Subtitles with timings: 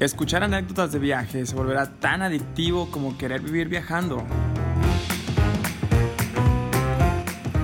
[0.00, 4.24] Escuchar anécdotas de viaje se volverá tan adictivo como querer vivir viajando.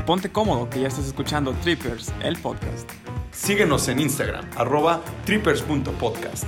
[0.05, 2.91] Ponte cómodo que ya estás escuchando Trippers, el podcast.
[3.31, 6.45] Síguenos en Instagram, arroba trippers.podcast.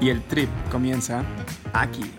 [0.00, 1.24] Y el trip comienza
[1.72, 2.12] aquí.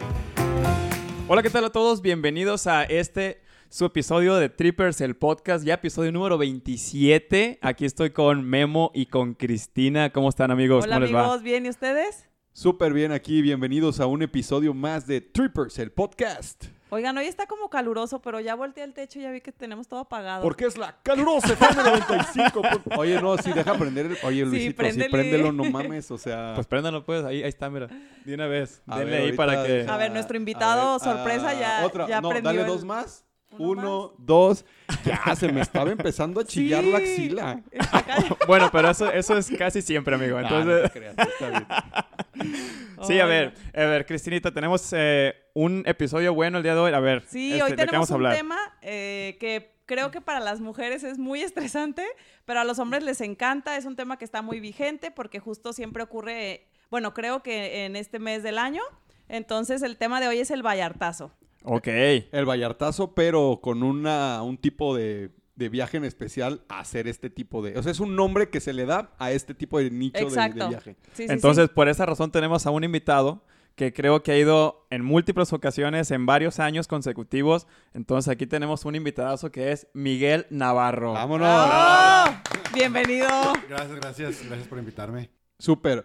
[1.30, 2.02] Hola, ¿qué tal a todos?
[2.02, 7.60] Bienvenidos a este su episodio de Trippers, el podcast, ya episodio número 27.
[7.62, 10.12] Aquí estoy con Memo y con Cristina.
[10.12, 10.86] ¿Cómo están, amigos?
[10.86, 11.20] Hola, ¿Cómo les va?
[11.22, 12.28] amigos, ¿bien y ustedes?
[12.52, 16.66] Súper bien aquí, bienvenidos a un episodio más de Trippers, el podcast.
[16.92, 19.88] Oigan, hoy está como caluroso, pero ya volteé el techo y ya vi que tenemos
[19.88, 20.42] todo apagado.
[20.42, 22.62] Porque es la calurosa FM 95.
[22.98, 24.08] Oye, no, sí, deja prender.
[24.08, 25.10] el- Oye, Sí, Luisito, sí, préndele.
[25.12, 26.54] préndelo, no mames, o sea.
[26.56, 27.24] Pues préndalo, pues.
[27.24, 27.88] Ahí, ahí está, mira.
[28.26, 28.82] De una vez.
[28.88, 29.86] A Denle ver, ahí ahorita para que...
[29.88, 32.68] A ver, nuestro invitado a ver, sorpresa ah, ya- Otra, ya no, prendió dale el-
[32.68, 33.24] dos más.
[33.58, 34.66] ¿Uno dos.
[35.04, 37.62] Ya, se me estaba empezando a chillar la axila.
[38.48, 40.38] Bueno, pero eso, eso es casi siempre, amigo.
[40.38, 40.92] Ah, no Entonces...
[40.92, 41.68] te creas, está bien.
[43.04, 46.94] Sí, a ver, a ver, Cristinita, tenemos eh, un episodio bueno el día de hoy.
[46.94, 48.36] A ver, Sí, este, hoy ¿de qué tenemos vamos a un hablar?
[48.38, 52.06] tema eh, que creo que para las mujeres es muy estresante,
[52.46, 53.78] pero a los hombres les encanta.
[53.78, 57.96] Es un tema que está muy vigente porque justo siempre ocurre, bueno, creo que en
[57.96, 58.82] este mes del año.
[59.30, 61.32] Entonces, el tema de hoy es el vallartazo.
[61.64, 61.88] Ok.
[61.88, 67.30] El Vallartazo, pero con una, un tipo de, de viaje en especial a hacer este
[67.30, 67.78] tipo de.
[67.78, 70.50] O sea, es un nombre que se le da a este tipo de nicho de-
[70.70, 70.96] viaje.
[71.14, 71.72] Sí, sí, Entonces, sí.
[71.76, 73.44] por esa razón tenemos a un invitado
[73.76, 77.66] que creo que ha ido en múltiples ocasiones, en varios años consecutivos.
[77.94, 81.14] Entonces, aquí tenemos un invitadazo que es Miguel Navarro.
[81.14, 81.48] Vámonos.
[81.48, 82.38] ¡Bravo!
[82.74, 83.28] Bienvenido.
[83.70, 85.30] Gracias, gracias, gracias por invitarme.
[85.60, 86.04] Súper.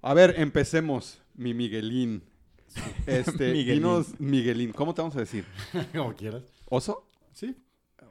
[0.00, 2.22] A ver, empecemos, mi Miguelín.
[3.06, 3.82] Este, Miguelín.
[3.82, 4.72] dinos Miguelín.
[4.72, 5.44] ¿Cómo te vamos a decir?
[5.94, 6.42] Como quieras.
[6.68, 7.08] ¿Oso?
[7.32, 7.56] Sí.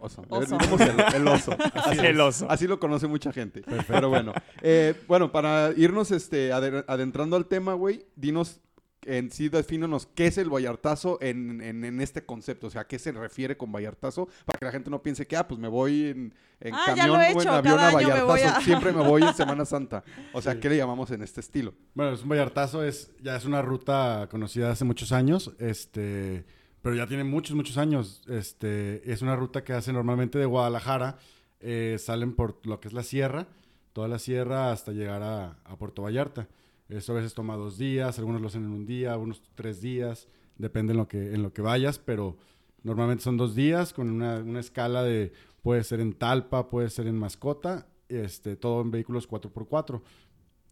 [0.01, 0.23] Oso.
[0.29, 0.57] Oso.
[0.79, 1.57] El, el oso.
[1.73, 2.49] Así, El oso.
[2.49, 3.63] así lo conoce mucha gente.
[3.87, 4.33] Pero bueno.
[4.61, 8.61] Eh, bueno, para irnos este, aden- adentrando al tema, güey, dinos
[9.05, 12.67] en sí, defínonos qué es el Vallartazo en, en, en este concepto.
[12.67, 14.27] O sea, ¿a qué se refiere con Vallartazo?
[14.45, 17.21] Para que la gente no piense que, ah, pues me voy en, en Ah, camión
[17.21, 18.25] he o en avión cada a me Vallartazo.
[18.27, 20.03] voy a- Siempre me voy en Semana Santa.
[20.33, 21.73] O sea, ¿qué le llamamos en este estilo?
[21.93, 26.45] Bueno, es un Vallartazo, es, ya es una ruta conocida hace muchos años, este,
[26.81, 28.21] pero ya tiene muchos, muchos años.
[28.27, 31.17] Este, es una ruta que hace normalmente de Guadalajara,
[31.61, 33.47] eh, salen por lo que es la sierra,
[33.93, 36.47] toda la sierra hasta llegar a, a Puerto Vallarta.
[36.89, 40.27] Eso a veces toma dos días, algunos lo hacen en un día, unos tres días,
[40.57, 42.37] depende en lo que, en lo que vayas, pero
[42.83, 47.07] normalmente son dos días con una, una escala de, puede ser en Talpa, puede ser
[47.07, 50.01] en Mascota, este, todo en vehículos 4x4.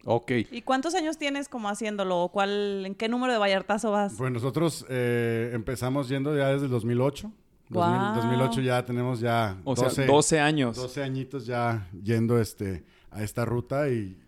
[0.04, 0.32] Ok.
[0.50, 2.18] ¿Y cuántos años tienes como haciéndolo?
[2.24, 4.14] ¿O cuál, ¿En qué número de vallartazo vas?
[4.16, 7.32] Pues nosotros eh, empezamos yendo ya desde el 2008.
[7.70, 8.14] 2000 Guau.
[8.14, 10.76] 2008 ya tenemos ya O 12, sea, 12 años.
[10.76, 14.18] 12 añitos ya yendo este, a esta ruta y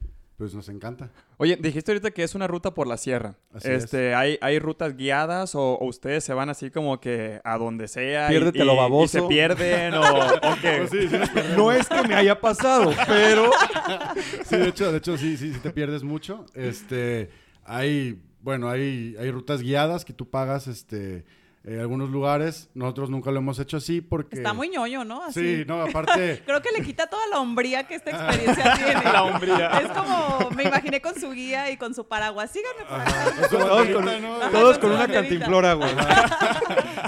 [0.40, 1.10] pues nos encanta.
[1.36, 3.34] Oye, dijiste ahorita que es una ruta por la sierra.
[3.52, 7.58] Así este, ¿hay, ¿Hay rutas guiadas o, o ustedes se van así como que a
[7.58, 8.26] donde sea?
[8.28, 9.20] y- Piérdete y, lo y baboso.
[9.20, 10.76] se pierden o, o qué?
[10.78, 11.58] Pues sí, sí, nos perdemos.
[11.58, 13.50] No es que me haya pasado, pero...
[14.46, 16.46] Sí, de hecho, de hecho sí, sí, sí te pierdes mucho.
[16.54, 17.28] Este,
[17.64, 21.26] hay, bueno, hay, hay rutas guiadas que tú pagas, este,
[21.62, 22.70] en algunos lugares.
[22.74, 24.36] Nosotros nunca lo hemos hecho así porque...
[24.36, 25.22] Está muy ñoño, ¿no?
[25.24, 25.58] Así.
[25.58, 26.42] Sí, no, aparte...
[26.46, 29.04] Creo que le quita toda la hombría que esta experiencia tiene.
[29.04, 29.68] La hombría.
[29.80, 32.50] Es como, me imaginé con su guía y con su paraguas.
[32.50, 33.48] Síganme por acá.
[33.50, 34.38] Todos con, ¿no?
[34.50, 35.90] todos con una cantimplora, güey.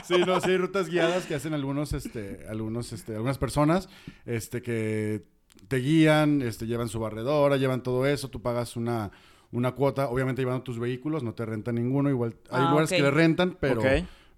[0.05, 3.89] Sí, no, sí hay rutas guiadas que hacen algunos, este, algunos, este, algunas personas,
[4.27, 5.25] este, que
[5.69, 9.11] te guían, este, llevan su barredora, llevan todo eso, tú pagas una,
[9.51, 13.01] una cuota, obviamente llevando tus vehículos, no te rentan ninguno, igual hay Ah, lugares que
[13.01, 13.87] le rentan, pero, Ok.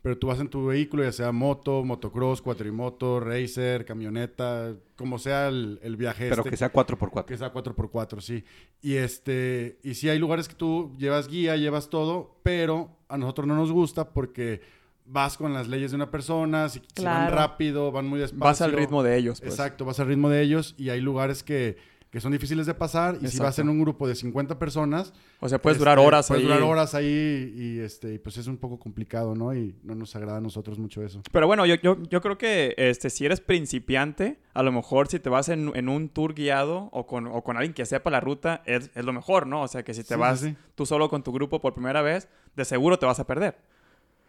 [0.05, 5.49] Pero tú vas en tu vehículo, ya sea moto, motocross, cuatrimoto, racer, camioneta, como sea
[5.49, 6.51] el, el viaje Pero este.
[6.51, 7.25] que sea 4x4.
[7.25, 8.45] Que sea 4x4, sí.
[8.83, 13.47] Y este, y sí hay lugares que tú llevas guía, llevas todo, pero a nosotros
[13.47, 14.61] no nos gusta porque
[15.07, 17.37] vas con las leyes de una persona, si, si van Claro.
[17.37, 18.45] rápido, van muy despacio.
[18.45, 19.55] Vas al ritmo de ellos, pues.
[19.55, 21.79] Exacto, vas al ritmo de ellos y hay lugares que,
[22.15, 25.13] que son difíciles de pasar y si vas en un grupo de 50 personas...
[25.41, 26.49] O sea, puedes este, durar horas puedes ahí.
[26.49, 29.53] durar horas ahí y, este, y pues es un poco complicado, ¿no?
[29.53, 31.23] Y no nos agrada a nosotros mucho eso.
[31.33, 35.19] Pero bueno, yo, yo, yo creo que este, si eres principiante, a lo mejor si
[35.19, 38.21] te vas en, en un tour guiado o con, o con alguien que sepa la
[38.21, 39.63] ruta, es, es lo mejor, ¿no?
[39.63, 40.57] O sea, que si te Sí, vas sí, sí.
[40.77, 43.59] tú solo con tu grupo por primera vez, de seguro te vas a perder.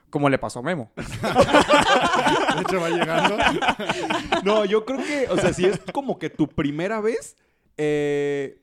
[0.09, 0.89] Como le pasó a Memo.
[0.95, 3.37] De hecho, va llegando.
[4.43, 7.35] No, yo creo que, o sea, si es como que tu primera vez,
[7.77, 8.61] eh,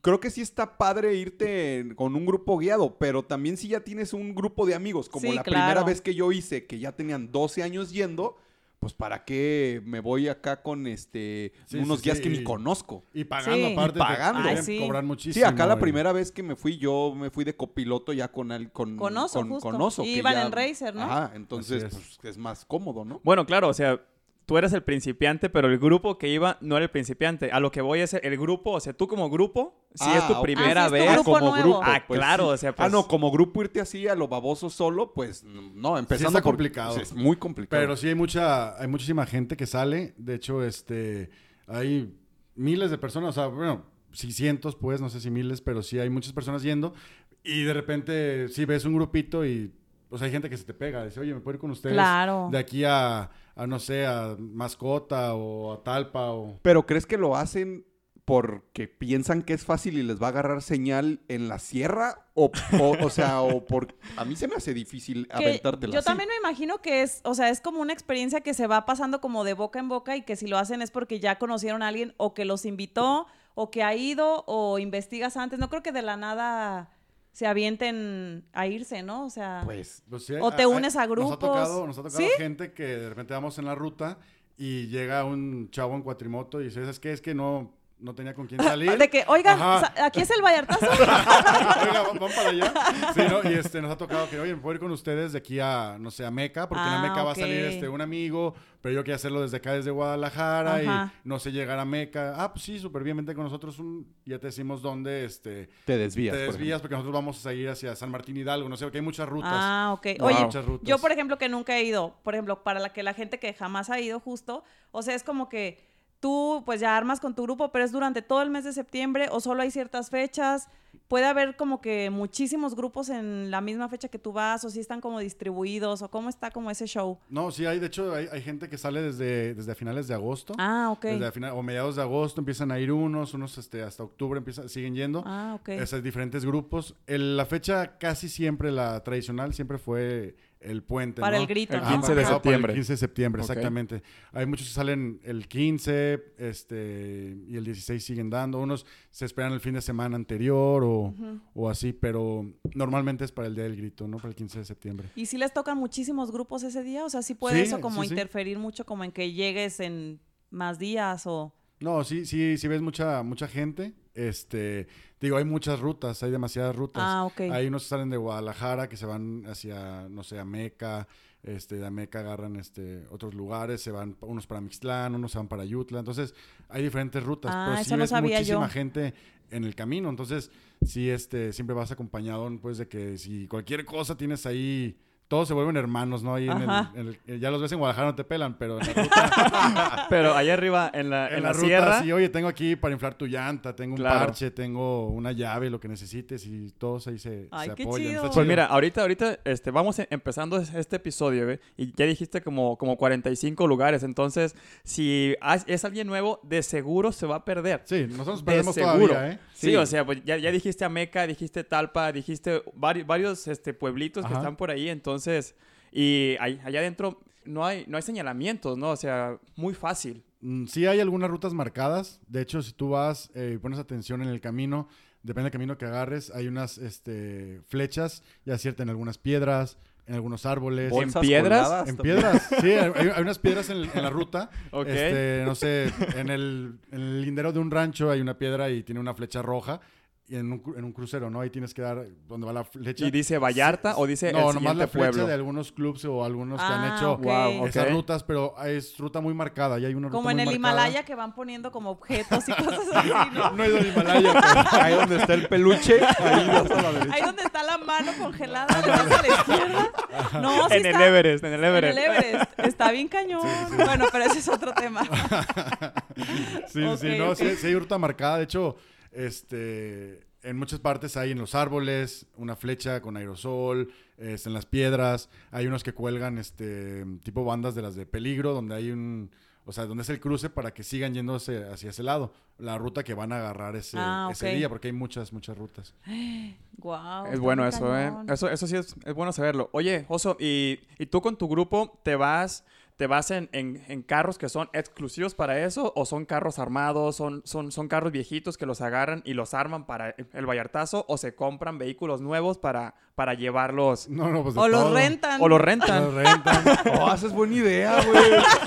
[0.00, 4.12] creo que sí está padre irte con un grupo guiado, pero también si ya tienes
[4.12, 5.64] un grupo de amigos, como Sí, la claro.
[5.64, 8.36] primera vez que yo hice, que ya tenían 12 años yendo,
[8.78, 12.38] pues ¿para qué me voy acá con este Sí, unos sí, guías sí, que y-
[12.38, 13.04] ni conozco?
[13.12, 13.72] Y pagando Sí.
[13.72, 13.98] aparte.
[13.98, 14.48] Y pagando.
[14.48, 15.34] Ay, cobrar muchísimo.
[15.46, 18.52] Sí, acá la primera vez que me fui, yo me fui de copiloto ya con
[18.52, 19.70] el, con, Con Oso, con, justo.
[19.70, 21.02] con Oso, Y iban ya- en Racer, ¿no?
[21.02, 21.94] Ajá, entonces es.
[21.94, 23.20] pues, es más cómodo, ¿no?
[23.24, 23.98] Bueno, claro, o sea,
[24.46, 27.50] tú eres el principiante, pero el grupo que iba no era el principiante.
[27.50, 30.26] A lo que voy es el grupo, o sea, tú como grupo, si Ah, es
[30.28, 30.42] tu ok.
[30.42, 31.14] primera Ah, sí, es tu vez.
[31.14, 31.68] grupo como nuevo.
[31.70, 31.80] grupo.
[31.84, 32.50] Ah, pues, claro, sí.
[32.54, 35.98] o sea, Ah, pues- no, como grupo irte así a lo baboso solo, pues no,
[35.98, 36.94] empezando está por- complicado.
[36.94, 37.82] pues, es muy complicado.
[37.82, 40.14] Pero sí hay mucha, hay muchísima gente que sale.
[40.16, 41.30] De hecho, este,
[41.66, 42.14] hay
[42.54, 45.98] miles de personas, o sea, bueno, sí cientos, pues, no sé si miles, pero sí
[45.98, 46.94] hay muchas personas yendo.
[47.42, 49.72] Y de repente, sí ves un grupito y,
[50.08, 51.04] pues, hay gente que se te pega.
[51.04, 51.94] Dice, oye, ¿me puedo ir con ustedes?
[51.94, 52.48] Claro.
[52.50, 56.58] De aquí a, a, no sé, a Mascota o a Talpa o...
[56.62, 57.84] Pero ¿crees que lo hacen
[58.24, 62.26] porque piensan que es fácil y les va a agarrar señal en la sierra?
[62.34, 62.50] O,
[62.80, 63.94] o, o sea, o por...
[64.16, 66.06] A mí se me hace difícil que aventártela yo así.
[66.06, 69.20] también me imagino que es, o sea, es como una experiencia que se va pasando
[69.20, 71.88] como de boca en boca y que si lo hacen es porque ya conocieron a
[71.88, 75.58] alguien o que los invitó o que ha ido o investigas antes.
[75.58, 76.90] No creo que de la nada
[77.36, 79.26] se avienten a irse, ¿no?
[79.26, 80.02] O sea, Pues...
[80.08, 81.32] Pues O te unes a Nos grupos.
[81.34, 82.30] ha tocado, nos ha tocado ¿Sí?
[82.38, 84.18] gente que de repente vamos en la ruta
[84.56, 87.12] y llega un chavo en cuatrimoto y dice, ¿sabes qué?
[87.12, 88.96] Es que no, no tenía con quién salir.
[88.98, 89.58] de que, oigan,
[90.02, 90.86] aquí es el Vallartazo.
[90.90, 92.72] Oiga, van van para allá.
[93.14, 93.50] Sí, ¿no?
[93.50, 95.96] Y este, nos ha tocado que, oye, me puedo ir con ustedes de aquí a,
[95.98, 98.94] no sé, a Meca, porque en Ah, Meca va a salir este, un amigo, pero
[98.94, 101.12] yo quiero hacerlo desde acá, desde Guadalajara, Ajá.
[101.24, 102.34] y no sé llegar a Meca.
[102.36, 105.96] Ah, pues sí, súper bien, vente con nosotros, un, ya te decimos dónde, este, Te
[105.96, 106.34] desvías.
[106.36, 108.98] te por desvías, porque nosotros vamos a ir hacia San Martín Hidalgo, no sé, porque
[108.98, 109.50] hay muchas rutas.
[109.54, 110.06] Ah, ok.
[110.18, 110.28] Wow.
[110.28, 110.86] Oye, Muchas rutas.
[110.88, 113.54] yo por ejemplo que nunca he ido, por ejemplo, para la que la gente que
[113.54, 115.95] jamás ha ido justo, o sea, es como que
[116.26, 119.28] tú pues ya armas con tu grupo, pero es durante todo el mes de septiembre
[119.30, 120.68] o solo hay ciertas fechas.
[121.06, 124.80] Puede haber como que muchísimos grupos en la misma fecha que tú vas o si
[124.80, 127.18] están como distribuidos o cómo está como ese show.
[127.28, 130.54] No, sí, hay, de hecho, hay, hay gente que sale desde, desde finales de agosto.
[130.58, 131.04] Ah, ok.
[131.04, 134.68] Desde final- o mediados de agosto empiezan a ir unos, unos este, hasta octubre empiezan,
[134.68, 135.22] siguen yendo.
[135.26, 135.68] Ah, ok.
[135.68, 136.96] Esos diferentes grupos.
[137.06, 141.20] El- la fecha casi siempre, la tradicional, siempre fue el puente.
[141.20, 141.42] Para ¿no?
[141.42, 141.88] el grito, El ¿no?
[141.88, 142.72] 15 de para septiembre.
[142.72, 144.02] El 15 de septiembre, exactamente.
[144.32, 148.58] Hay muchos que salen el 15 este, y el 16 siguen dando.
[148.60, 151.14] Unos se esperan el fin de semana anterior o,
[151.54, 154.16] o así, pero normalmente es para el día del grito, ¿no?
[154.16, 155.08] Para el 15 de septiembre.
[155.14, 157.04] ¿Y si les tocan muchísimos grupos ese día?
[157.04, 158.14] O sea, sí puede Sí, eso como sí, sí.
[158.14, 160.20] interferir mucho como en que llegues en
[160.50, 161.52] más días o...
[161.80, 163.92] No, sí, sí, sí ves mucha, mucha gente.
[164.14, 164.86] Este,
[165.20, 167.02] digo, hay muchas rutas, hay demasiadas rutas.
[167.04, 167.40] Ah, ok.
[167.52, 171.06] Hay unos que salen de Guadalajara que se van hacia, no sé, a Meca,
[171.42, 175.48] este, de Meca agarran este, otros lugares, se van unos para Mixtlán, unos se van
[175.48, 175.98] para Yutla.
[175.98, 176.34] Entonces,
[176.70, 178.72] hay diferentes rutas, Ah, pero eso sí no ves sabía muchísima yo.
[178.72, 179.14] gente
[179.50, 180.08] en el camino.
[180.08, 180.50] Entonces,
[180.84, 184.96] sí, este, siempre vas acompañado, pues, de que si cualquier cosa tienes ahí,
[185.28, 186.34] todos se vuelven hermanos, ¿no?
[186.36, 186.92] Ahí en el, Ajá.
[186.94, 190.34] en el- ya los ves en Guadalajara, no te pelan, pero en la ruta Pero
[190.34, 192.92] allá arriba, en la, en en la, la, ruta, sierra, sí, oye, tengo aquí para
[192.94, 194.20] inflar tu llanta, tengo un Claro.
[194.26, 198.08] parche, tengo una llave, lo que necesites y todos ahí se, Ay, se qué apoyan.
[198.10, 198.30] chido.
[198.30, 202.40] Pues mira, ahorita, ahorita, este, vamos e- empezando es- este episodio, güey, y ya dijiste
[202.40, 205.34] como, como 45 lugares, entonces, si
[205.66, 207.82] es alguien nuevo, de seguro se va a perder.
[207.84, 209.08] Sí, nosotros De perdemos seguro.
[209.08, 209.38] todavía, ¿eh?
[209.56, 209.76] Sí, Sí.
[209.76, 214.34] o sea, pues ya, ya dijiste Ameca, dijiste Talpa, dijiste vari- varios este, pueblitos que
[214.34, 215.54] están por ahí, entonces,
[215.90, 218.90] y ahí- allá adentro no hay, no hay señalamientos, ¿no?
[218.90, 220.22] O sea, muy fácil.
[220.42, 222.20] Mm, Sí hay algunas rutas marcadas.
[222.28, 224.88] De hecho, si tú vas eh, y pones atención en el camino,
[225.22, 230.14] depende del camino que agarres, hay unas este, flechas, ya cierta en algunas piedras, en
[230.14, 230.90] algunos árboles.
[230.92, 231.88] Bol- ¿En piedras?
[231.88, 234.50] En piedras, sí, hay, hay unas piedras en, en la ruta.
[234.70, 234.86] Ok.
[234.88, 238.82] Este, no sé, en el, en el lindero de un rancho hay una piedra y
[238.82, 239.80] tiene una flecha roja.
[240.28, 241.40] Y en un, en un crucero, ¿no?
[241.40, 243.06] Ahí tienes que dar donde va la flecha.
[243.06, 245.24] ¿Y dice Vallarta o dice no, el nomás la flecha pueblo?
[245.28, 247.22] de algunos clubs o algunos que Ah, han hecho ok.
[247.22, 247.90] Wow, esas ok.
[247.92, 249.78] rutas, pero es ruta muy marcada.
[249.78, 250.82] Y hay una ruta Como en muy el marcada.
[250.88, 253.50] Himalaya que van poniendo como objetos y cosas así, ¿no?
[253.56, 256.92] No he ido al Himalaya, pero Ahí donde está el peluche, ahí vas a la
[256.92, 257.14] derecha.
[257.14, 259.92] Ahí donde está la mano congelada, a la izquierda.
[260.42, 261.98] No, sí en el Everest, en el Everest.
[261.98, 262.58] En el Everest.
[262.58, 263.42] Está bien cañón.
[263.76, 265.02] Bueno, pero ese es otro tema.
[266.68, 267.36] sí, sí, no, ok.
[267.36, 268.38] sí, hay ruta marcada.
[268.38, 268.76] De hecho,
[269.12, 274.66] este, en muchas partes hay en los árboles una flecha con aerosol, este, en las
[274.66, 275.28] piedras.
[275.50, 279.30] Hay unos que cuelgan, este, tipo bandas de las de peligro, donde hay un,
[279.66, 282.32] o sea, donde es el cruce para que sigan yéndose hacia ese lado.
[282.58, 285.92] La ruta que van a agarrar ese, Ah, ese día, porque hay muchas, muchas rutas.
[286.78, 287.26] Wow.
[287.32, 288.12] Es bueno eso, ¿eh?
[288.28, 289.70] Eso, eso sí es, es bueno saberlo.
[289.72, 292.64] Oye, Oso, ¿y, y tú con tu grupo te vas
[292.96, 297.16] ¿te vas en, en- en carros que son exclusivos para eso o son carros armados,
[297.16, 301.18] son, son, son carros viejitos que los agarran y los arman para el Vallartazo o
[301.18, 304.94] se compran vehículos nuevos para, para llevarlos No, no, pues de O los todo.
[304.94, 305.40] rentan.
[305.42, 306.04] o los rentan?
[306.04, 306.62] Los rentan.
[307.00, 308.22] Oh, esa es buena idea, güey.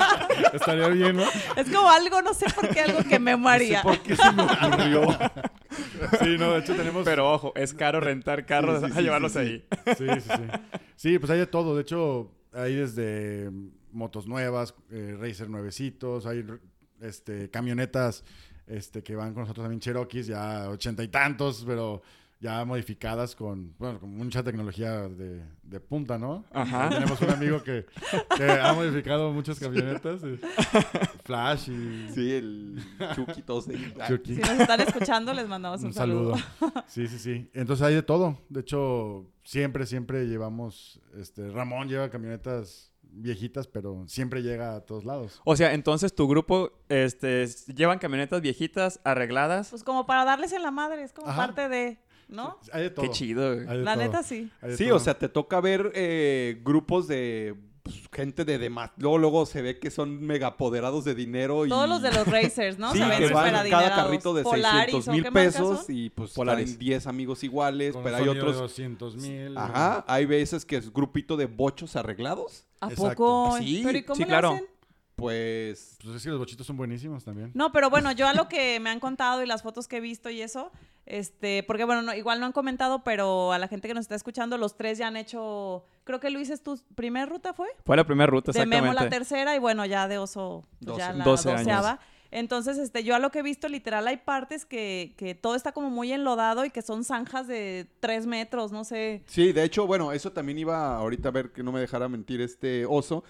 [0.54, 1.24] Estaría bien, ¿no?
[1.56, 3.82] Es como algo, no sé por qué, algo que me maría.
[3.82, 5.08] ¿Por qué se me ocurrió?
[6.24, 7.04] Sí, no, de hecho tenemos...
[7.06, 9.66] Pero ojo, es caro rentar carros Sí, sí, a sí, llevarlos sí, ahí.
[9.98, 10.44] Sí, sí, sí.
[10.96, 11.76] Sí, pues hay de todo.
[11.76, 13.52] De hecho, hay desde
[13.92, 16.46] motos nuevas, eh, Racer nuevecitos, hay
[17.02, 18.24] este, camionetas
[18.68, 22.02] este, que van con nosotros también, Cherokees, ya ochenta y tantos, pero
[22.42, 26.46] ya modificadas con, bueno, con mucha tecnología de, de punta, ¿no?
[26.54, 26.88] Ajá.
[26.90, 27.86] Tenemos un amigo que,
[28.38, 30.40] que ha modificado muchas camionetas, eh,
[31.26, 32.82] Flash y Sí, el
[33.14, 33.66] Chucky, todos.
[34.08, 34.36] Chucky.
[34.36, 36.38] Si nos están escuchando, les mandamos un, Un saludo.
[36.38, 36.84] saludo.
[36.88, 37.50] Sí, sí, sí.
[37.54, 38.38] Entonces hay de todo.
[38.48, 45.06] De hecho, siempre, siempre llevamos, este, Ramón lleva camionetas viejitas, pero siempre llega a todos
[45.06, 45.42] lados.
[45.46, 49.70] O sea, entonces tu grupo este, llevan camionetas viejitas arregladas.
[49.70, 51.48] Pues como para darles en la madre, es como Ajá.
[51.48, 52.58] parte de, ¿no?
[52.72, 53.06] Hay de todo.
[53.06, 53.56] Qué chido.
[53.56, 53.68] güey.
[53.68, 54.04] Hay de La todo.
[54.04, 54.50] neta sí.
[54.76, 54.98] Sí, todo.
[54.98, 58.92] o sea, te toca ver eh, grupos de pues, gente de demás.
[58.98, 61.66] Luego, luego se ve que son megapoderados de dinero.
[61.66, 61.70] Y...
[61.70, 62.92] Todos los de los racers, ¿no?
[62.94, 66.10] Sí, Se ven que van súper cada carrito de Polaris, 600 ¿o mil pesos y
[66.10, 66.66] pues Polaris.
[66.66, 68.58] traen 10 amigos iguales, Con pero hay de otros...
[68.58, 69.58] 200 mil.
[69.58, 72.69] Ajá, hay veces que es grupito de bochos arreglados.
[72.82, 73.10] ¿A Exacto.
[73.16, 73.58] poco?
[73.60, 74.52] Sí, ¿Pero y cómo sí, le claro.
[74.52, 74.66] hacen?
[75.16, 75.98] Pues...
[76.02, 77.52] Pues es que los bochitos son buenísimos también.
[77.54, 80.00] No, pero bueno, yo a lo que me han contado y las fotos que he
[80.00, 80.72] visto y eso,
[81.06, 84.16] este, porque bueno, no- igual no han comentado, pero a la gente que nos está
[84.16, 87.68] escuchando, los tres ya han hecho, creo que Luis es tu primer ruta, ¿fue?
[87.86, 89.18] Fue la primera ruta, De Memo la exactamente.
[89.18, 91.18] tercera y bueno, ya de Oso, pues, ya Doce.
[91.18, 92.00] la 12 años.
[92.32, 95.72] Entonces, este, yo a lo que he visto, literal, hay partes que, que todo está
[95.72, 99.24] como muy enlodado y que son zanjas de tres metros, no sé.
[99.26, 102.42] Sí, de hecho, bueno, eso también iba ahorita a ver que no me dejara mentir
[102.42, 103.24] este oso.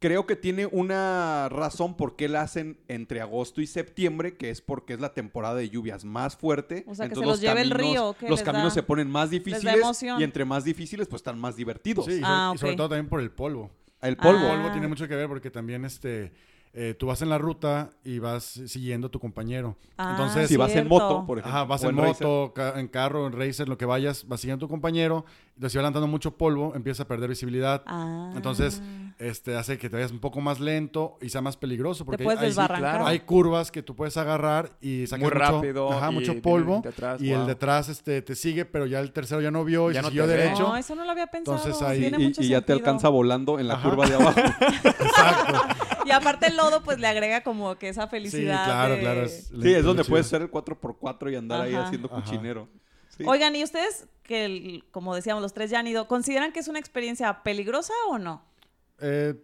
[0.00, 4.60] Creo que tiene una razón por qué la hacen entre agosto y septiembre, que es
[4.60, 6.84] porque es la temporada de lluvias más fuerte.
[6.88, 8.80] O sea, que se Entonces, los lleve el río, ¿qué Los les caminos da?
[8.80, 12.04] se ponen más difíciles y entre más difíciles, pues están más divertidos.
[12.06, 13.70] Sí, y sobre, Ah, y sobre todo también por el polvo.
[14.02, 14.40] El polvo.
[14.40, 14.56] El Ah.
[14.56, 16.32] polvo tiene mucho que ver porque también este,
[16.76, 19.76] eh, tú vas en la ruta y vas siguiendo a tu compañero.
[19.96, 21.56] Ah, Entonces, si vas en moto, por ejemplo.
[21.56, 24.66] Ajá, vas en moto, ca- en carro, en racer, lo que vayas, vas siguiendo a
[24.66, 27.82] tu compañero, entonces si va levantando mucho polvo, empieza a perder visibilidad.
[27.86, 28.32] Ah.
[28.34, 28.82] Entonces,
[29.18, 32.04] este hace que te vayas un poco más lento y sea más peligroso.
[32.04, 33.06] Porque hay, claro.
[33.06, 36.82] hay curvas que tú puedes agarrar y sacas Muy mucho, rápido ajá, y mucho polvo.
[36.86, 37.40] atrás, y wow.
[37.42, 40.02] el detrás este, te sigue, pero ya el tercero ya no vio y Ya se
[40.04, 40.62] no siguió derecho.
[40.62, 41.56] No, eso no lo había pensado.
[41.58, 43.88] Entonces, ahí- tiene Y, mucho y ya te alcanza volando en la Ajá.
[43.90, 44.40] curva de abajo.
[44.84, 45.60] Exacto.
[46.06, 48.64] Y aparte el lodo, pues le agrega como que esa Sí, felicidad.
[48.64, 49.22] claro, de- claro.
[49.24, 52.16] es- sí, es donde puedes hacer el 4x4 y andar ahí haciendo Ajá.
[52.22, 52.68] cuchinero.
[53.16, 53.24] Sí.
[53.26, 56.68] Oigan, ¿y ustedes, que el- como decíamos, los tres ya han ido, consideran que es
[56.68, 58.42] una experiencia peligrosa o no?
[59.04, 59.34] Eh,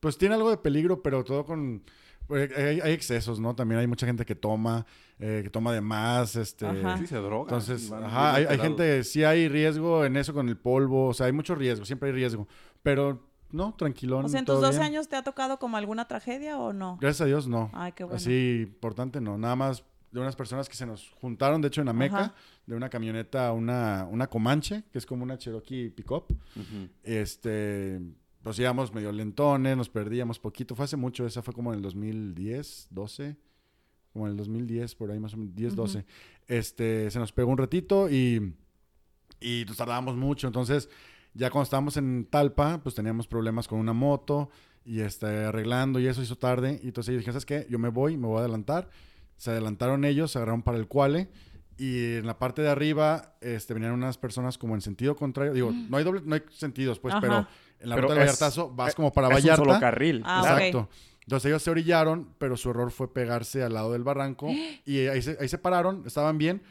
[0.00, 1.82] pues tiene algo de peligro, pero todo con...
[2.26, 3.54] pues, hay, hay excesos, ¿no?
[3.54, 4.86] También hay mucha gente que toma,
[5.18, 6.66] eh, que toma de más, este...
[6.66, 6.96] Ajá.
[6.96, 7.50] Sí, se droga.
[7.50, 11.32] Entonces, ajá, hay, gente, sí hay riesgo en eso con el polvo, o sea, hay
[11.32, 12.48] mucho riesgo, siempre hay riesgo,
[12.82, 14.24] pero no, tranquilón.
[14.24, 14.92] O sea, ¿en tus todo 12 bien.
[14.92, 16.98] años te ha tocado como alguna tragedia o no?
[17.00, 17.70] Gracias a Dios, no.
[17.74, 18.16] Ay, qué bueno.
[18.16, 19.36] Así importante, no.
[19.36, 22.34] Nada más de unas personas que se nos juntaron, de hecho, en Ameca, Ajá.
[22.66, 26.30] de una camioneta, una, una Comanche, que es como una Cherokee Pickup.
[26.30, 26.88] Ujú.
[27.02, 28.00] Este,
[28.42, 30.74] pues íbamos medio lentones, nos perdíamos poquito.
[30.74, 33.36] Fue hace mucho, esa fue como en el 2010, 12,
[34.12, 36.04] como en el 2010, por ahí más o menos, 10, 12.
[36.46, 38.54] Este, se nos pegó un ratito y,
[39.40, 40.46] y nos tardábamos mucho.
[40.46, 40.88] Entonces,
[41.34, 44.50] ya cuando estábamos en Talpa, pues teníamos problemas con una moto
[44.84, 46.80] y este, arreglando y eso hizo tarde.
[46.82, 47.66] Y entonces yo dije, ¿sabes qué?
[47.68, 48.88] Yo me voy, me voy a adelantar.
[49.36, 51.28] Se adelantaron ellos, se agarraron para el cuale.
[51.76, 55.54] Y en la parte de arriba este, venían unas personas como en sentido contrario.
[55.54, 57.20] Digo, no hay doble, no hay sentidos, pues, Ajá.
[57.20, 57.46] pero
[57.80, 59.62] en la Pero ruta del Vallartazo vas eh, como para es Vallarta.
[59.62, 60.22] un solo carril.
[60.24, 60.40] Ah.
[60.42, 60.88] Exacto.
[61.22, 64.48] Entonces ellos se orillaron, pero su error fue pegarse al lado del barranco.
[64.84, 66.62] y ahí se, ahí se pararon, estaban bien.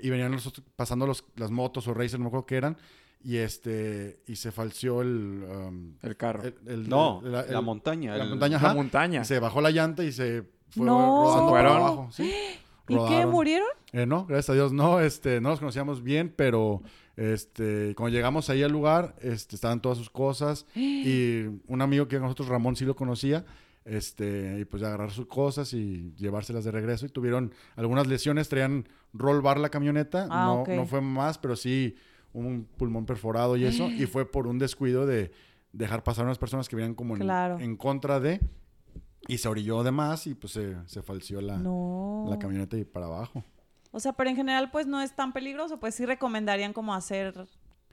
[0.00, 2.76] Y venían los otros- pasando los, las motos o racers, no me acuerdo qué eran.
[3.22, 5.44] Y este y se falció el...
[5.48, 6.42] um, El carro.
[6.42, 8.16] el- el- No, el- la, el- montaña.
[8.16, 9.22] la el- montaña, La montaña.
[9.22, 10.98] Y se bajó la llanta y se fue No.
[10.98, 11.76] rodando ¿Se para fueron?
[11.76, 12.08] abajo.
[12.12, 12.34] ¿sí?
[12.88, 13.24] ¿Y qué?
[13.26, 13.68] ¿Murieron?
[13.96, 16.82] Eh, no, gracias a Dios no, este, no nos conocíamos bien, pero
[17.16, 22.18] este, cuando llegamos ahí al lugar, este, estaban todas sus cosas y un amigo que
[22.18, 23.44] nosotros, Ramón, sí lo conocía,
[23.84, 28.88] este, y pues agarrar sus cosas y llevárselas de regreso y tuvieron algunas lesiones, traían
[29.12, 31.94] roll bar la camioneta, Ah, no, no fue más, pero sí
[32.32, 35.30] un pulmón perforado y eso, y fue por un descuido de
[35.72, 37.60] dejar pasar unas personas que venían como en, Claro.
[37.60, 38.40] en contra de,
[39.28, 42.26] y se orilló de más y pues se, se falció la, No.
[42.28, 43.44] la camioneta y para abajo.
[43.94, 45.78] O sea, pero en general, pues no es tan peligroso.
[45.78, 47.32] Pues sí recomendarían como hacer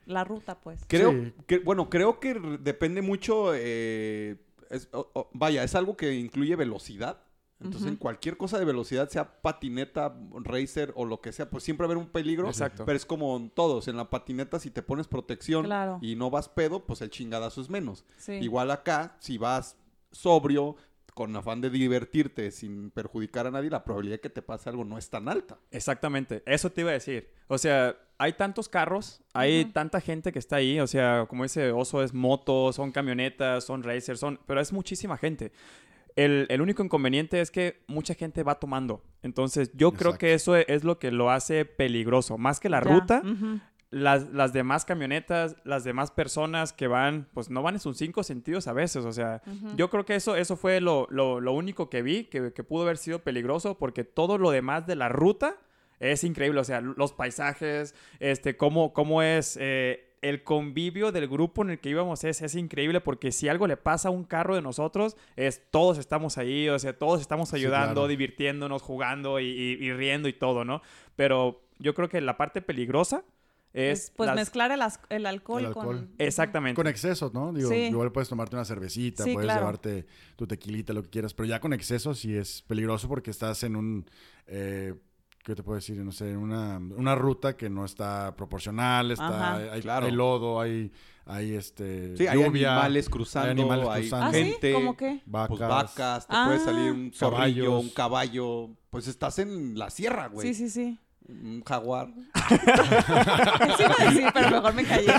[0.07, 0.81] la ruta, pues.
[0.87, 1.33] Creo Sí.
[1.45, 3.51] que, bueno, creo que depende mucho.
[3.53, 4.37] eh,
[4.71, 4.89] es-
[5.33, 7.21] vaya, es algo que incluye velocidad.
[7.63, 11.85] Entonces, en cualquier cosa de velocidad, sea patineta, racer o lo que sea, pues siempre
[11.85, 12.47] va a haber un peligro.
[12.47, 12.85] Exacto.
[12.85, 13.87] Pero es como en todos.
[13.87, 15.99] En la patineta, si te pones protección Claro.
[16.01, 18.03] y no vas pedo, pues el chingadazo es menos.
[18.17, 18.31] Sí.
[18.33, 19.77] Igual acá, si vas
[20.11, 20.75] sobrio,
[21.13, 24.83] con afán de divertirte sin perjudicar a nadie, la probabilidad de que te pase algo
[24.85, 25.57] no es tan alta.
[25.71, 27.29] Exactamente, eso te iba a decir.
[27.47, 31.71] O sea, hay tantos carros, hay tanta gente que está ahí, o sea, como dice
[31.71, 35.51] Oso, es motos, son camionetas, son racers, son, pero es muchísima gente.
[36.17, 39.01] El, el único inconveniente es que mucha gente va tomando.
[39.23, 42.37] Entonces, yo creo que eso es, es lo que lo hace peligroso.
[42.37, 43.21] Más que la Ya, ruta.
[43.91, 48.23] Las, las demás camionetas, las demás personas que van, pues no van en sus cinco
[48.23, 49.03] sentidos a veces.
[49.05, 49.41] O sea,
[49.75, 52.83] yo creo que eso, eso fue lo, lo- lo único que vi que, que pudo
[52.83, 55.57] haber sido peligroso porque todo lo demás de la ruta
[55.99, 56.61] es increíble.
[56.61, 61.79] O sea, los paisajes, este, cómo, cómo es eh, el convivio del grupo en el
[61.79, 65.17] que íbamos es, es increíble porque si algo le pasa a un carro de nosotros,
[65.35, 68.07] es todos estamos ahí, o sea, todos estamos Sí, ayudando, claro.
[68.07, 70.81] divirtiéndonos, jugando y, y- y riendo y todo, ¿no?
[71.17, 73.23] Pero yo creo que la parte peligrosa
[73.73, 73.99] es...
[74.03, 75.85] Es, pues las- mezclar el, el alcohol, El alcohol.
[75.97, 76.09] con...
[76.17, 76.75] Exactamente.
[76.75, 77.53] Con exceso, ¿no?
[77.53, 77.75] Digo, Sí.
[77.75, 79.61] igual puedes tomarte una cervecita, Sí, puedes claro.
[79.61, 83.63] llevarte tu tequilita, lo que quieras, pero ya con exceso sí es peligroso porque estás
[83.63, 84.05] en un,
[84.47, 84.93] eh,
[85.43, 85.97] ¿qué te puedo decir?
[86.03, 89.73] No sé, en una, una ruta que no está proporcional, está, Ajá.
[89.73, 90.05] hay, Claro.
[90.05, 90.91] hay lodo, hay,
[91.25, 94.25] hay este, Sí, hay animales cruzando, hay, animales cruzando.
[94.25, 94.73] ¿Ah, gente, sí?
[94.73, 95.21] ¿Cómo qué?
[95.25, 95.47] vacas.
[95.47, 96.43] pues vacas, te Ah.
[96.47, 97.83] puede salir un zorrillo, Caballos.
[97.83, 100.47] un caballo, pues estás en la sierra, güey.
[100.47, 100.99] Sí, sí, sí.
[101.27, 102.09] Un jaguar.
[102.49, 105.13] Eso iba a decir, pero mejor me callé.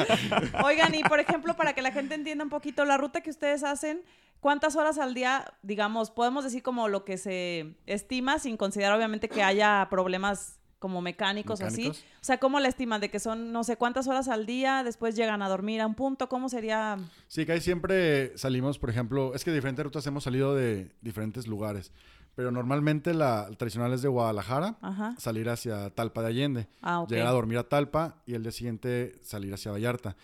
[0.64, 3.62] Oigan, y por ejemplo, para que la gente entienda un poquito, la ruta que ustedes
[3.62, 4.02] hacen,
[4.40, 9.28] ¿cuántas horas al día, digamos, podemos decir como lo que se estima, sin considerar obviamente
[9.28, 11.88] que haya problemas como mecánicos, o así?
[11.88, 12.04] Mecánicos.
[12.20, 13.00] O sea, ¿cómo la estiman?
[13.00, 15.94] De que son no sé cuántas horas al día, después llegan a dormir a un
[15.94, 16.96] punto, ¿cómo sería?
[17.28, 20.90] Sí, que ahí siempre salimos, por ejemplo, es que de diferentes rutas hemos salido de
[21.02, 21.92] diferentes lugares,
[22.40, 25.14] pero normalmente la tradicional es de Guadalajara, Ajá.
[25.18, 27.10] salir hacia Talpa de Allende, Ah, ok.
[27.10, 30.16] llegar a dormir a Talpa y el día siguiente salir hacia Vallarta.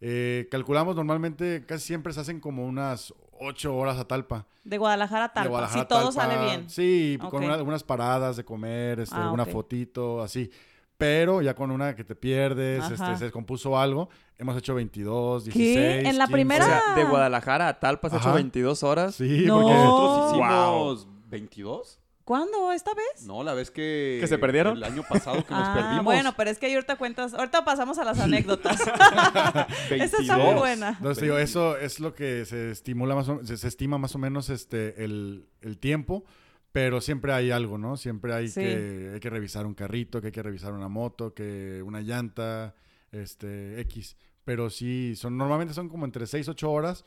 [0.00, 4.46] Eh, calculamos normalmente, casi siempre se hacen como unas ocho horas a Talpa.
[4.64, 5.48] De Guadalajara a De Talpa.
[5.48, 6.68] Guadalajara si todo sale bien.
[6.68, 9.50] Sí, con una- algunas paradas de comer, este, Ah, alguna ok.
[9.50, 10.50] fotito, así.
[10.98, 15.50] Pero ya con una que te pierdes, este, se descompuso algo, hemos hecho 22, ¿Qué?
[15.52, 16.08] 16.
[16.08, 16.32] ¿En la 15.
[16.32, 16.64] primera?
[16.64, 18.34] O sea, de Guadalajara a Talpa has hecho Ajá.
[18.34, 19.14] 22 horas.
[19.14, 19.60] Sí, No.
[19.60, 19.72] porque...
[19.72, 20.36] Nosotros
[21.06, 21.19] Wow.
[21.36, 21.98] Hicimos 22.
[22.24, 22.70] ¿Cuándo?
[22.70, 23.26] ¿Esta vez?
[23.26, 24.18] No, la vez que...
[24.20, 24.76] ¿Que se perdieron?
[24.76, 26.04] El año pasado que nos ah, perdimos.
[26.04, 28.80] bueno, pero es que ahorita cuentas, ahorita pasamos a las anécdotas.
[29.90, 30.58] Esa está muy 22.
[30.58, 30.88] buena.
[30.90, 34.18] Entonces, digo, eso es lo que se estimula más o- se, se estima más o
[34.18, 36.24] menos este el, el tiempo,
[36.70, 37.96] pero siempre hay algo, ¿no?
[37.96, 38.60] Siempre hay Sí.
[38.60, 42.74] que hay que revisar un carrito, que hay que revisar una moto, que una llanta,
[43.10, 44.16] este X.
[44.44, 47.04] Pero sí, son normalmente son como entre 6 8 horas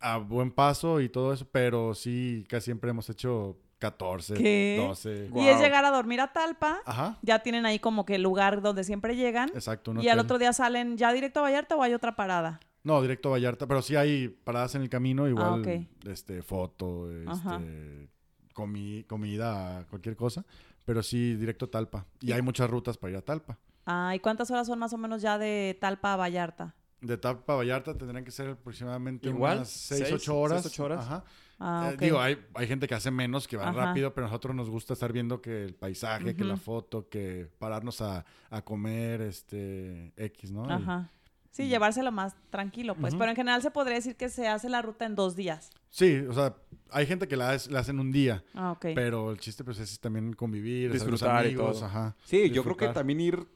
[0.00, 4.82] a buen paso y todo eso, pero sí casi siempre hemos hecho 14, ¿Qué?
[4.86, 5.28] 12.
[5.28, 5.44] Guau.
[5.44, 6.78] Y es llegar a dormir a Talpa.
[6.86, 7.18] Ajá.
[7.22, 9.50] Ya tienen ahí como que el lugar donde siempre llegan.
[9.50, 12.60] Exacto, Y al otro día salen ya directo a Vallarta o hay otra parada.
[12.84, 17.10] No, directo a Vallarta, pero sí hay paradas en el camino, igual, Ah, este, foto,
[17.10, 18.08] este,
[18.54, 20.44] comi- comida, cualquier cosa,
[20.84, 22.06] pero sí directo a Talpa.
[22.20, 23.58] Y hay muchas rutas para ir a Talpa.
[23.86, 26.74] Ah, ¿y cuántas horas son más o menos ya de Talpa a Vallarta?
[27.06, 30.62] De Talpa a Vallarta tendrían que ser aproximadamente Igual, unas 6, seis, 8 horas.
[30.62, 31.04] seis, ocho horas.
[31.06, 31.24] Ajá.
[31.58, 33.86] Ah, Eh, digo, hay, hay gente que hace menos, que va Ajá.
[33.86, 37.48] rápido, pero a nosotros nos gusta estar viendo que el paisaje, que la foto, que
[37.58, 40.66] pararnos a, a comer, este, X, ¿no?
[40.68, 41.10] Y- Ajá.
[41.50, 43.14] Sí, llevárselo más tranquilo, pues.
[43.14, 45.70] Pero en general se podría decir que se hace la ruta en dos días.
[45.88, 46.54] sí, o sea,
[46.90, 48.44] hay gente que la, hace- la hacen un día.
[48.52, 48.88] Ah, ok.
[48.94, 51.86] Pero el chiste pues es también convivir, Disfrutar y amigos, todo.
[51.86, 52.14] ajá.
[52.26, 53.46] Sí, yo creo que también ir,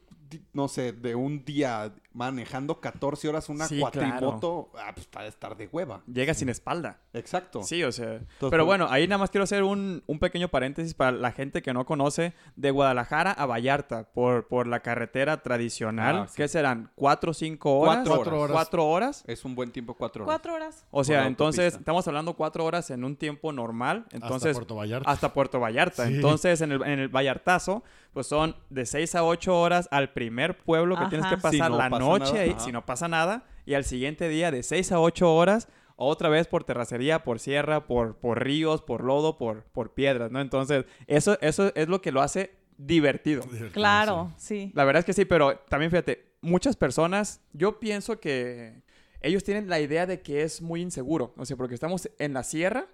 [0.51, 5.55] no sé, de un día manejando 14 horas una Sí, cuatrimoto, ah, pues para estar
[5.55, 6.01] de hueva.
[6.11, 6.99] Llega sin espalda.
[7.13, 7.63] Exacto.
[7.63, 8.13] Sí, o sea.
[8.15, 11.31] Entonces, pero por- bueno, ahí nada más quiero hacer un, un pequeño paréntesis para la
[11.31, 16.15] gente que no conoce de Guadalajara a Vallarta por, por la carretera tradicional.
[16.23, 16.35] Ah, sí.
[16.37, 16.91] ¿Qué serán?
[16.95, 17.95] ¿Cuatro o cinco horas?
[17.97, 18.53] Cuatro Cuatro horas.
[18.53, 19.23] ¿Cuatro horas?
[19.27, 20.33] Es un buen tiempo, cuatro horas.
[20.35, 20.85] Cuatro horas.
[20.91, 21.79] O sea, entonces autopista.
[21.79, 24.05] estamos hablando cuatro horas en un tiempo normal.
[24.11, 25.09] Entonces, Hasta Puerto Vallarta.
[25.09, 26.07] hasta Puerto Vallarta.
[26.07, 26.15] Sí.
[26.15, 30.57] Entonces, en el, en el Vallartazo, pues son de 6 a 8 horas al primer
[30.57, 32.59] pueblo que tienes que pasar Si no la pasa noche nada, ahí, ajá.
[32.59, 33.45] si no pasa nada.
[33.65, 37.85] Y al siguiente día de 6 a 8 horas, otra vez por terracería, por sierra,
[37.85, 40.41] por, por ríos, por lodo, por, por piedras, ¿no?
[40.41, 43.43] Entonces, eso, eso es lo que lo hace divertido.
[43.71, 44.71] Claro, sí.
[44.73, 48.81] La verdad es que sí, pero también fíjate, muchas personas, yo pienso que
[49.21, 51.33] ellos tienen la idea de que es muy inseguro.
[51.37, 52.87] O sea, porque estamos en la sierra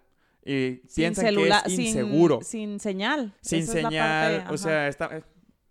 [0.44, 2.40] y Sin piensan que es inseguro.
[2.42, 3.34] Sin, señal.
[3.42, 5.24] sin Esa es la señal, parte, o sea, está, eh,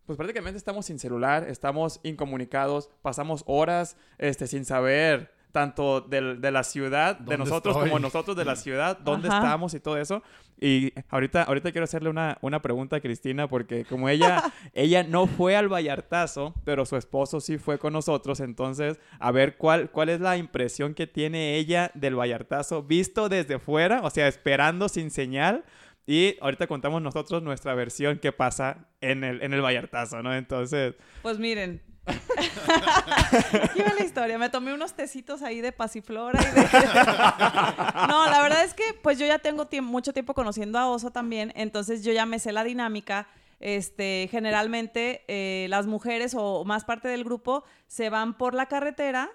[0.07, 6.51] pues prácticamente estamos sin celular, estamos incomunicados, pasamos horas este, sin saber tanto del- de
[6.51, 7.89] la ciudad, de ¿Dónde nosotros estoy?
[7.89, 9.39] como nosotros de la ciudad, dónde Ajá.
[9.39, 10.23] estamos y todo eso.
[10.61, 14.43] Y ahorita, ahorita quiero hacerle una, una pregunta a Cristina, porque como ella,
[14.75, 19.57] ella no fue al Vallartazo, pero su esposo sí fue con nosotros, entonces, a ver
[19.57, 24.29] cuál, cuál es la impresión que tiene ella del Vallartazo visto desde fuera, o sea,
[24.29, 25.65] esperando sin señal.
[26.07, 30.35] Y ahorita contamos nosotros nuestra versión que pasa en el, en el Vallartazo, ¿no?
[30.35, 31.83] Entonces, Pues miren.
[32.07, 34.39] Aquí va la historia.
[34.39, 36.63] Me tomé unos tecitos ahí de pasiflora y de...
[38.09, 41.53] No, la verdad es que pues yo ya tengo mucho tiempo conociendo a Oso también,
[41.57, 43.27] entonces yo ya me sé la dinámica.
[43.59, 49.31] Este, generalmente eh, las mujeres o más parte del grupo se van por la carretera,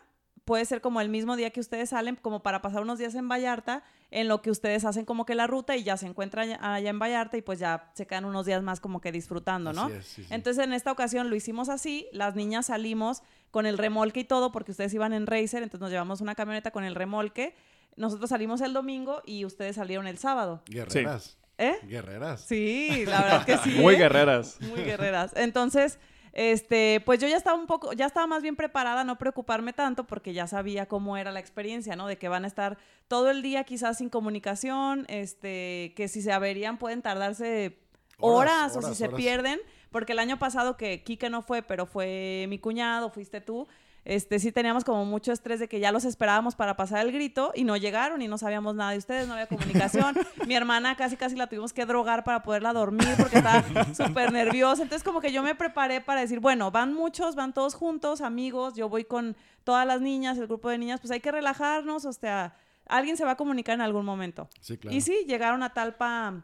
[0.45, 3.27] puede ser como el mismo día que ustedes salen, como para pasar unos días en
[3.27, 6.89] Vallarta, en lo que ustedes hacen como que la ruta y ya se encuentran allá-
[6.89, 9.86] en Vallarta y pues ya se quedan unos días más como que disfrutando, ¿no?
[9.86, 10.34] Así es, sí, sí.
[10.34, 14.52] Entonces en esta ocasión lo hicimos así, las niñas salimos con el remolque y todo,
[14.52, 17.56] porque ustedes iban en Racer, entonces nos llevamos una camioneta con el remolque,
[17.95, 20.62] nosotros salimos el domingo y ustedes salieron el sábado.
[20.67, 21.38] Guerreras.
[21.58, 21.76] ¿Eh?
[21.84, 22.41] Guerreras.
[22.41, 23.69] Sí, la verdad que sí.
[23.80, 23.97] muy ¿eh?
[23.97, 24.58] guerreras.
[24.62, 25.32] Muy guerreras.
[25.36, 26.00] Entonces,
[26.33, 29.73] este, pues yo ya estaba un poco, ya estaba más bien preparada a no preocuparme
[29.73, 32.07] tanto porque ya sabía cómo era la experiencia, ¿no?
[32.07, 36.31] De que van a estar todo el día quizás sin comunicación, este, que si se
[36.31, 37.79] averían pueden tardarse
[38.17, 39.59] horas, Horas, o si horas, se pierden,
[39.91, 43.67] porque el año pasado que Kike no fue, pero fue mi cuñado, fuiste tú.
[44.03, 47.51] Este, sí teníamos como mucho estrés de que ya los esperábamos para pasar el grito
[47.53, 50.15] y no llegaron y no sabíamos nada de ustedes, no había comunicación.
[50.47, 54.81] Mi hermana casi casi la tuvimos que drogar para poderla dormir porque estaba súper nerviosa.
[54.81, 58.75] Entonces como que yo me preparé para decir, bueno, van muchos, van todos juntos, amigos,
[58.75, 62.13] yo voy con todas las niñas, el grupo de niñas, pues hay que relajarnos, o
[62.13, 62.55] sea,
[62.87, 64.49] alguien se va a comunicar en algún momento.
[64.59, 64.97] Sí, claro.
[64.97, 66.43] Y sí, llegaron a Talpa,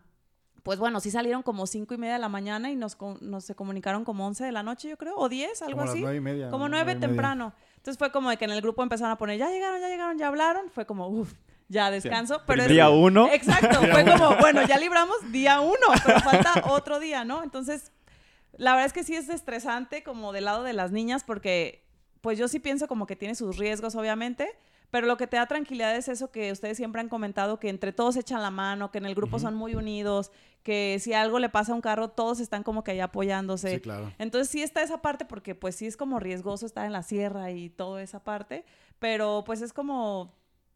[0.67, 2.97] pues bueno, sí salieron como cinco y media de la mañana y nos,
[3.39, 6.03] se comunicaron como 11 de la noche, yo creo, o 10, algo Como las así.
[6.17, 7.07] y media, Como nueve media.
[7.07, 7.53] temprano.
[7.77, 10.17] Entonces fue como de que en el grupo empezaron a poner, ya llegaron, ya llegaron,
[10.17, 10.69] ya hablaron.
[10.69, 11.31] Fue como, uff,
[11.69, 12.41] ya descanso.
[12.45, 13.29] Pero es- Día uno.
[13.31, 17.43] Exacto, fue como, bueno, ya libramos día uno, pero falta otro día, ¿no?
[17.43, 17.93] Entonces,
[18.57, 21.85] la verdad es que sí es estresante como del lado de las niñas porque,
[22.19, 24.49] pues yo sí pienso como que tiene sus riesgos, obviamente,
[24.89, 27.91] pero lo que te da tranquilidad es eso que ustedes siempre han comentado, que entre
[27.91, 30.31] todos echan la mano, que en el grupo son muy unidos,
[30.63, 33.75] que si algo le pasa a un carro, todos están como que ahí apoyándose.
[33.75, 34.11] Sí, claro.
[34.17, 37.51] Entonces sí está esa parte porque pues sí es como riesgoso estar en la sierra
[37.51, 38.65] y toda esa parte,
[38.99, 40.33] pero pues es como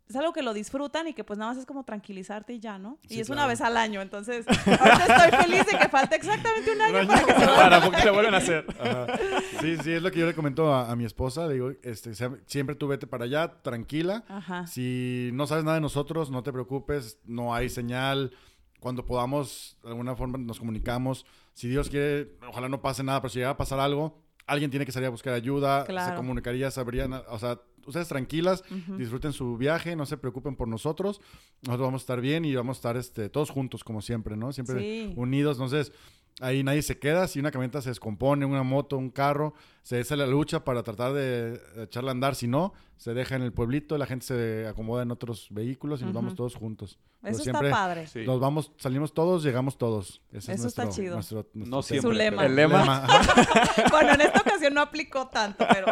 [0.10, 2.78] es algo que lo disfrutan y que pues nada más es como tranquilizarte y ya,
[2.78, 2.98] ¿no?
[3.08, 6.82] y es una vez al año, entonces ahorita estoy feliz de que falta exactamente un
[6.82, 7.26] año Un para año.
[7.28, 8.66] que se Para que lo vuelvan a hacer.
[8.80, 9.08] Ajá.
[9.62, 11.48] Sí, sí, es lo que yo le comento a, a mi esposa.
[11.48, 12.12] Le digo, este,
[12.46, 14.24] siempre tú vete para allá, tranquila.
[14.28, 14.68] Ajá.
[14.68, 18.32] Si no sabes nada de nosotros, no te preocupes, no hay señal.
[18.80, 21.26] Cuando podamos, de alguna forma nos comunicamos.
[21.54, 24.86] Si Dios quiere, ojalá no pase nada, pero si llega a pasar algo, alguien tiene
[24.86, 26.16] que salir a buscar ayuda, se Claro.
[26.18, 28.64] comunicaría, sabrían, o sea, ustedes tranquilas,
[28.98, 31.22] disfruten su viaje, no se preocupen por nosotros,
[31.62, 34.52] nosotros vamos a estar bien y vamos a estar este, todos juntos como siempre, ¿no?
[34.54, 35.14] Siempre Sí.
[35.16, 35.92] unidos, entonces
[36.40, 40.16] ahí nadie se queda, si una camioneta se descompone, una moto, un carro, se hace
[40.16, 43.98] la lucha para tratar de echarla a andar, si no, se deja en el pueblito,
[43.98, 47.00] la gente se acomoda en otros vehículos y nos vamos todos juntos.
[47.22, 48.08] Pero Eso siempre está padre.
[48.08, 48.26] Sí.
[48.26, 50.22] Nos vamos, salimos todos, llegamos todos.
[50.32, 51.16] Ese es Eso está nuestro- chido.
[51.16, 52.10] nuestro- nuestro No siempre.
[52.10, 52.38] Su lema.
[52.38, 52.82] pero- El lema.
[52.82, 53.22] Ajá.
[53.92, 55.88] Bueno, en esta ocasión no aplicó tanto, pero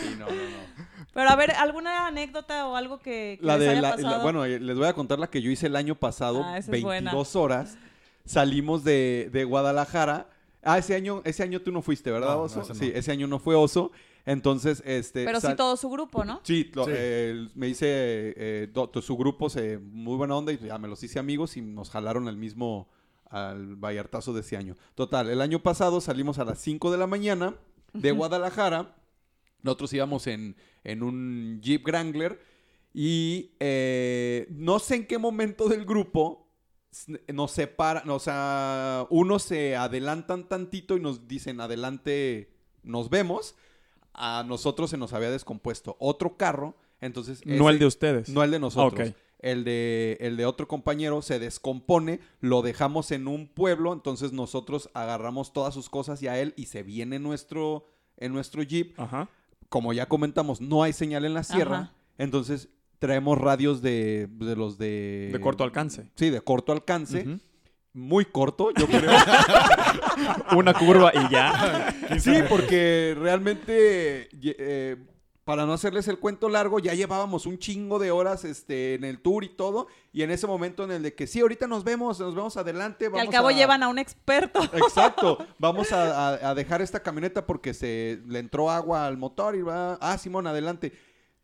[0.00, 1.06] Sí, no, no, no.
[1.12, 4.18] pero a ver, ¿alguna anécdota o algo que, que La les de haya la- la-
[4.18, 6.66] bueno, eh, les voy a contar la que yo hice el año pasado, Ah, esa
[6.66, 7.40] es 22 buena.
[7.44, 7.78] horas.
[8.24, 10.28] Salimos de, de Guadalajara.
[10.62, 12.60] Ah, ese año, ese año tú no fuiste, ¿verdad, No, no, Oso?
[12.62, 12.78] ese no.
[12.78, 13.92] Sí, ese año no fue Oso.
[14.26, 15.24] Entonces, este.
[15.24, 16.40] pero sí todo su grupo, ¿no?
[16.44, 16.90] Sí, lo- Sí.
[16.94, 21.02] eh, me hice eh, do- su grupo, se, muy buena onda y ya me los
[21.02, 22.86] hice amigos y nos jalaron al mismo,
[23.30, 24.76] al Vallartazo de ese año.
[24.94, 27.54] Total, el año pasado salimos a las 5 de la mañana
[27.94, 28.94] de Guadalajara.
[29.62, 32.40] Nosotros íbamos en, en un Jeep Wrangler
[32.92, 36.48] y eh, no sé en qué momento del grupo
[37.32, 42.50] nos separan, o sea, unos se adelantan tantito y nos dicen adelante,
[42.82, 43.54] nos vemos.
[44.12, 47.46] A nosotros se nos había descompuesto otro carro, entonces...
[47.46, 48.28] No ese- el de ustedes.
[48.28, 49.12] no el de nosotros.
[49.38, 54.90] El de, el de otro compañero se descompone, lo dejamos en un pueblo, entonces nosotros
[54.92, 57.86] agarramos todas sus cosas y a él y se viene nuestro,
[58.18, 58.98] en nuestro jeep.
[59.00, 59.30] Ajá.
[59.70, 61.92] Como ya comentamos, no hay señal en la sierra, Ajá.
[62.18, 65.30] entonces traemos radios de, de los de...
[65.32, 66.10] De corto alcance.
[66.16, 67.38] Sí, de corto alcance.
[67.94, 69.10] Muy corto, yo creo.
[70.56, 71.94] Una curva y ya.
[72.20, 74.96] Sí, porque realmente, eh,
[75.50, 79.18] para no hacerles el cuento largo, ya llevábamos un chingo de horas este, en el
[79.20, 79.88] tour y todo.
[80.12, 83.06] Y en ese momento en el de que sí, ahorita nos vemos, nos vemos adelante.
[83.06, 84.62] Que Vamos al cabo a- llevan a un experto.
[84.72, 89.56] Exacto, vamos a, a- a dejar esta camioneta porque se le entró agua al motor
[89.56, 89.94] y va.
[90.00, 90.92] Ah, Simón, adelante.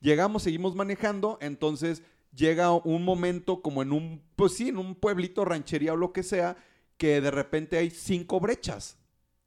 [0.00, 5.44] Llegamos, seguimos manejando, entonces llega un momento como en un, pues sí, en un pueblito,
[5.44, 6.56] ranchería o lo que sea,
[6.96, 8.98] que de repente hay cinco brechas.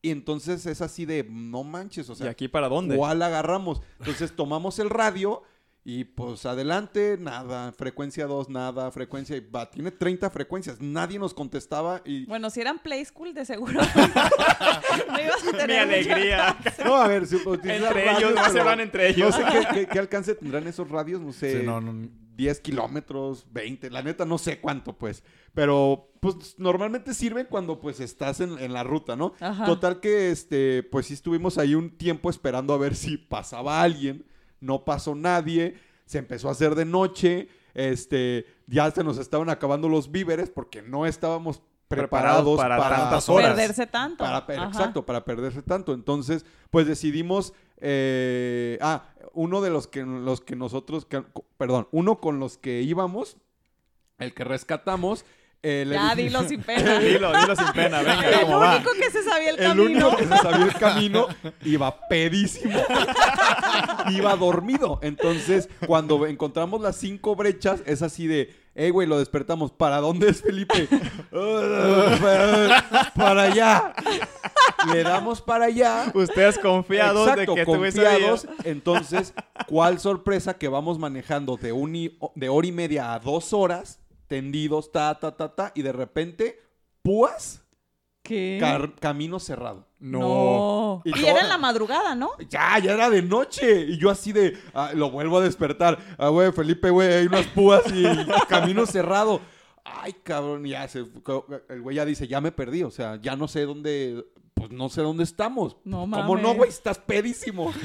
[0.01, 2.95] Y entonces es así de, no manches, o ¿Y sea, aquí para dónde?
[2.95, 3.81] ¿cuál agarramos?
[3.99, 5.43] Entonces tomamos el radio
[5.83, 11.33] y pues adelante, nada, frecuencia 2, nada, frecuencia, y va, tiene 30 frecuencias, nadie nos
[11.33, 12.25] contestaba y...
[12.27, 13.73] Bueno, si eran Play School, de seguro.
[15.07, 16.57] no ibas a Mi tener mucha alegría.
[16.85, 19.35] No, a ver, si utilizan entre ellos, no se van entre No ellos.
[19.35, 22.07] sé qué, qué- qué alcance tendrán esos radios, no sé, Sí, no, no.
[22.39, 25.23] 10 kilómetros, 20, la neta no sé cuánto, pues.
[25.53, 29.33] Pero, pues, normalmente sirven cuando, pues, estás en, en la ruta, ¿no?
[29.41, 29.65] Ajá.
[29.65, 34.25] Total que, este, pues, sí estuvimos ahí un tiempo esperando a ver si pasaba alguien.
[34.61, 35.75] No pasó nadie.
[36.05, 37.49] Se empezó a hacer de noche.
[37.73, 42.97] Este, ya se nos estaban acabando los víveres porque no estábamos Preparados preparados para para,
[42.97, 43.47] tantas horas.
[43.49, 44.23] Perderse tanto.
[44.23, 44.63] para Ajá.
[44.69, 45.93] exacto, para perderse tanto.
[45.93, 47.53] Entonces, pues decidimos.
[47.81, 51.05] eh, ah, uno de los que, los que nosotros.
[51.05, 51.23] que-
[51.57, 53.37] perdón, uno con los que íbamos,
[54.19, 55.25] el que rescatamos.
[55.63, 56.99] eh, Ya, dilo sin pena.
[56.99, 59.83] Dilo, dilo sin pena, venga, El único que se sabía el, El camino.
[60.09, 61.27] único que se sabía el camino
[61.63, 62.79] iba pedísimo.
[64.11, 64.99] iba dormido.
[65.01, 69.71] Entonces, cuando encontramos las cinco brechas, es así de, hey, güey, lo despertamos.
[69.71, 70.87] ¿Para dónde es Felipe?
[73.15, 73.93] para, allá.
[74.93, 76.11] Le damos para allá.
[76.13, 78.47] Ustedes confiados Exacto, de que confiados.
[78.63, 79.33] Entonces,
[79.67, 83.99] ¿cuál sorpresa que vamos manejando de, un y- de hora y media a dos horas,
[84.27, 86.59] tendidos, ta, ta, ta, ta, y de repente,
[87.01, 87.61] púas,
[88.23, 88.57] ¿Qué?
[88.59, 89.87] car- camino cerrado.
[89.99, 91.01] No.
[91.03, 92.31] Y era en la madrugada, ¿no?
[92.49, 93.81] Ya, ya era de noche.
[93.81, 95.99] Y yo así de, ah, lo vuelvo a despertar.
[96.17, 98.03] Ah, güey, Felipe, güey, hay unas púas y
[98.47, 99.41] camino cerrado.
[99.83, 100.99] Ay, cabrón, ya se,
[101.69, 104.87] el güey ya dice, ya me perdí, o sea, ya no sé dónde, pues no
[104.87, 105.77] sé dónde estamos.
[105.83, 106.57] No ¿Cómo no, mames.
[106.57, 106.69] güey?
[106.69, 107.73] Estás pedísimo.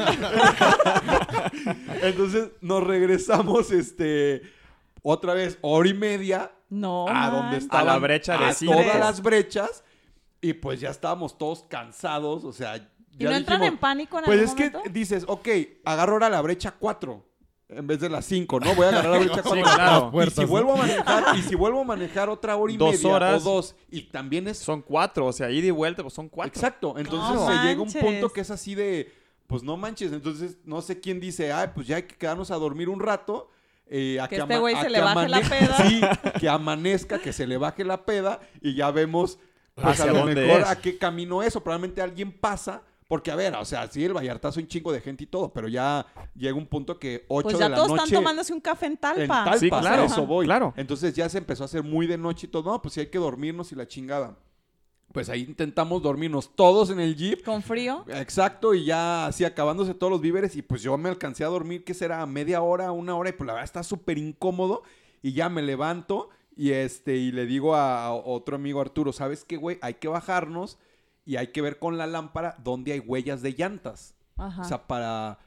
[2.02, 4.42] Entonces nos regresamos, este,
[5.02, 7.06] otra vez, hora y media No.
[7.08, 7.64] a donde manches.
[7.64, 9.84] estaban A la brecha de a todas las brechas
[10.44, 14.18] y pues ya estábamos todos cansados, o sea, ¿Y ya no entran dijimos, en pánico
[14.18, 15.48] en Pues algún es que dices, ok,
[15.84, 17.24] agarro ahora la brecha 4
[17.68, 18.74] en vez de la 5, ¿no?
[18.74, 19.62] Voy a agarrar la brecha 4.
[19.64, 20.12] claro.
[20.26, 23.08] Y si vuelvo a manejar, y si vuelvo a manejar otra hora y Dos media
[23.14, 23.46] horas.
[23.46, 26.52] o dos, y también es Son cuatro, o sea, ida y vuelta, pues son cuatro.
[26.54, 26.94] Exacto.
[26.98, 29.10] Entonces No se llega un punto que es así de,
[29.46, 30.12] pues no manches.
[30.12, 33.48] Entonces no sé quién dice, ay, pues ya hay que quedarnos a dormir un rato.
[33.86, 35.76] eh, a Que este güey se le baje la peda.
[35.88, 36.00] Sí,
[36.40, 39.38] que amanezca, que se le baje la peda y ya vemos
[39.74, 40.68] pues, Hacia a lo dónde mejor es.
[40.68, 42.82] a qué camino es o probablemente alguien pasa.
[43.06, 45.68] Porque, a ver, o sea, sí, el Vallartazo un chingo de gente y todo, pero
[45.68, 48.04] ya llega un punto que 8 Pues de ya la todos noche...
[48.04, 49.22] están tomándose un café en Talpa.
[49.22, 50.04] En Talpa, Sí, a claro.
[50.04, 50.46] eso voy.
[50.46, 50.72] Claro.
[50.76, 52.72] Entonces ya se empezó a hacer muy de noche y todo.
[52.72, 54.38] No, pues sí hay que dormirnos y la chingada.
[55.12, 57.44] Pues ahí intentamos dormirnos todos en el jeep.
[57.44, 58.04] Con frío.
[58.08, 60.56] Exacto, y ya así acabándose todos los víveres.
[60.56, 63.46] Y pues yo me alcancé a dormir, que será media hora, una hora, y pues
[63.46, 64.82] la verdad está súper incómodo.
[65.22, 69.44] Y ya me levanto y este, y le digo a, a otro amigo Arturo, ¿sabes
[69.44, 69.78] qué, güey?
[69.82, 70.78] Hay que bajarnos
[71.24, 74.14] y hay que ver con la lámpara dónde hay huellas de llantas.
[74.36, 74.62] Ajá.
[74.62, 75.38] O sea, para.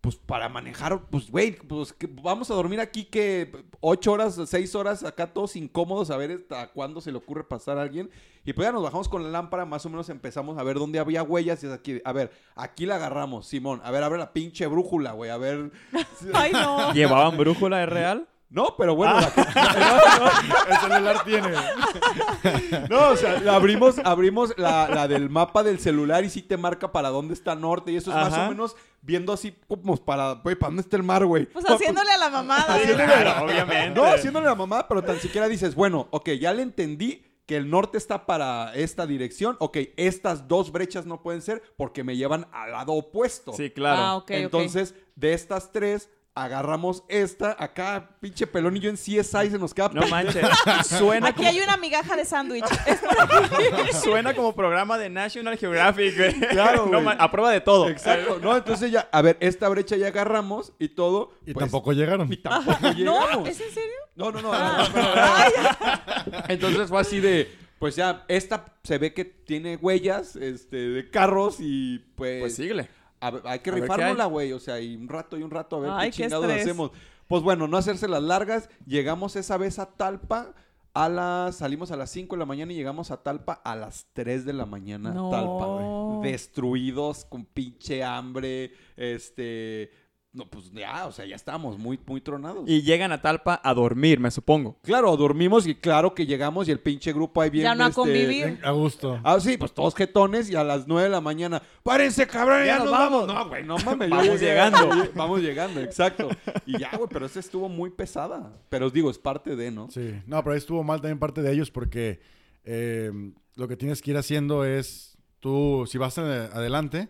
[0.00, 4.76] Pues para manejar, pues, güey, pues que vamos a dormir aquí que ocho horas, seis
[4.76, 8.08] horas acá todos incómodos a ver hasta cuándo se le ocurre pasar a alguien.
[8.44, 11.00] Y pues ya nos bajamos con la lámpara, más o menos empezamos a ver dónde
[11.00, 14.32] había huellas y es aquí, a ver, aquí la agarramos, Simón, a ver, abre la
[14.32, 15.72] pinche brújula, güey, a ver.
[16.32, 16.92] Ay, no.
[16.94, 18.28] ¿Llevaban brújula de real?
[18.50, 19.30] No, pero bueno, Ah.
[19.36, 21.48] la- El celular tiene.
[22.90, 26.56] No, o sea, la abrimos, abrimos la, la del mapa del celular y sí te
[26.56, 27.92] marca para dónde está norte.
[27.92, 31.02] Y eso es más o menos viendo así como para, güey, ¿para dónde está el
[31.02, 31.46] mar, güey?
[31.46, 32.76] Pues haciéndole a la mamada.
[32.76, 34.00] Haciéndole- Claro, obviamente.
[34.00, 37.70] No, haciéndole la mamá, pero tan siquiera dices, bueno, ok, ya le entendí que el
[37.70, 39.56] norte está para esta dirección.
[39.60, 43.52] Ok, estas dos brechas no pueden ser porque me llevan al lado opuesto.
[43.54, 44.00] Sí, claro.
[44.02, 44.30] Ah, ok, ok.
[44.32, 46.10] Entonces, de estas tres,
[46.44, 47.56] agarramos esta.
[47.58, 50.46] Acá, pinche pelón y yo en CSI se nos queda No manches.
[50.86, 52.64] Suena Aquí como, hay una migaja de sándwich.
[54.02, 56.34] Suena como programa de National Geographic, güey.
[56.48, 57.04] Claro, No güey.
[57.04, 57.88] ma- a prueba de todo.
[57.88, 58.56] Exacto, ¿no?
[58.56, 61.32] Entonces ya, a ver, esta brecha ya agarramos y todo.
[61.46, 62.32] Y pues, tampoco llegaron.
[62.32, 62.92] Y tampoco ¿No?
[62.92, 63.48] llegamos.
[63.48, 63.94] ¿Es en serio?
[64.16, 64.50] No, no, no.
[64.52, 64.88] Ah.
[64.94, 66.44] no, no, no, no.
[66.48, 71.56] Entonces fue así de, pues ya, esta se ve que tiene huellas este, de carros
[71.60, 72.88] y pues, Pues síguele.
[73.20, 74.52] A hay que qué rifárnosla, güey.
[74.52, 76.62] O sea, y un rato y un rato a ver Ay, qué qué chingados estrés.
[76.64, 76.90] hacemos.
[77.26, 78.70] Pues bueno, no hacerse las largas.
[78.86, 80.54] Llegamos esa vez a Talpa.
[80.94, 84.06] A las, salimos a las 5 de la mañana y llegamos a Talpa a las
[84.14, 85.12] 3 de la mañana.
[85.12, 85.30] No.
[85.30, 86.32] Talpa, güey.
[86.32, 89.92] Destruidos, con pinche hambre, este,
[90.30, 92.68] no, pues ya, o sea, ya estábamos muy, muy tronados.
[92.68, 94.78] Y llegan a Talpa a dormir, me supongo.
[94.82, 97.64] Claro, dormimos y claro que llegamos y el pinche grupo ahí viene.
[97.64, 98.60] Ya no a este, convivir.
[98.62, 99.18] A gusto.
[99.24, 102.66] Ah, sí, pues todos jetones y a las 9 de la mañana, párense, cabrón, ya,
[102.66, 103.26] Ya nos vamos.
[103.26, 103.44] vamos.
[103.44, 104.10] No, güey, no mames.
[104.10, 104.78] Vamos llegando.
[105.14, 106.28] Vamos llegando, exacto.
[106.66, 108.52] Y ya, güey, pero esa estuvo muy pesada.
[108.68, 109.90] Pero os digo, es parte de, ¿no?
[109.90, 112.20] Sí, no, pero ahí estuvo mal también parte de ellos porque
[112.64, 113.10] eh,
[113.56, 117.08] lo que tienes que ir haciendo es, tú, si vas eh, adelante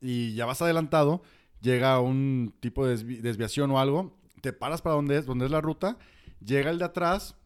[0.00, 1.22] y ya vas adelantado,
[1.60, 5.50] llega un tipo de desvi- desviación o algo, te paras para donde es, donde es
[5.50, 5.96] la ruta,
[6.44, 7.36] llega el de atrás,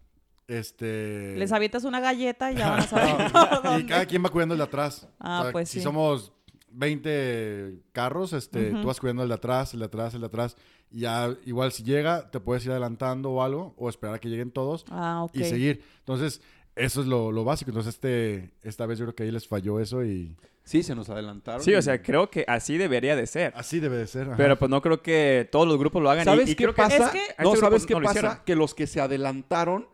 [0.46, 1.36] este...
[1.36, 4.58] Les avientas una galleta y ya van a saber y cada quien va cuidando el
[4.58, 5.08] de atrás.
[5.18, 5.84] Ah, pues si sí.
[5.84, 6.32] somos
[6.70, 10.56] 20 carros, este, tú vas cuidando el de atrás, el de atrás, el de atrás.
[10.90, 14.28] Y ya, igual si llega, te puedes ir adelantando o algo, o esperar a que
[14.28, 15.82] lleguen todos Ah, y seguir.
[16.00, 16.40] Entonces,
[16.76, 17.70] eso es lo, lo básico.
[17.70, 21.10] Entonces, este, esta vez yo creo que ahí les falló eso y Sí, se nos
[21.10, 21.62] adelantaron.
[21.62, 23.52] Sí, o sea, creo que así debería de ser.
[23.54, 24.28] así debe de ser.
[24.28, 24.36] ajá.
[24.38, 26.22] Pero pues no creo que todos los grupos lo hagan.
[26.22, 26.96] y- ¿Sabes y qué creo que- pasa?
[27.06, 28.42] Es que- no, este ¿sabes qué no pasa?
[28.46, 29.86] Que los que se adelantaron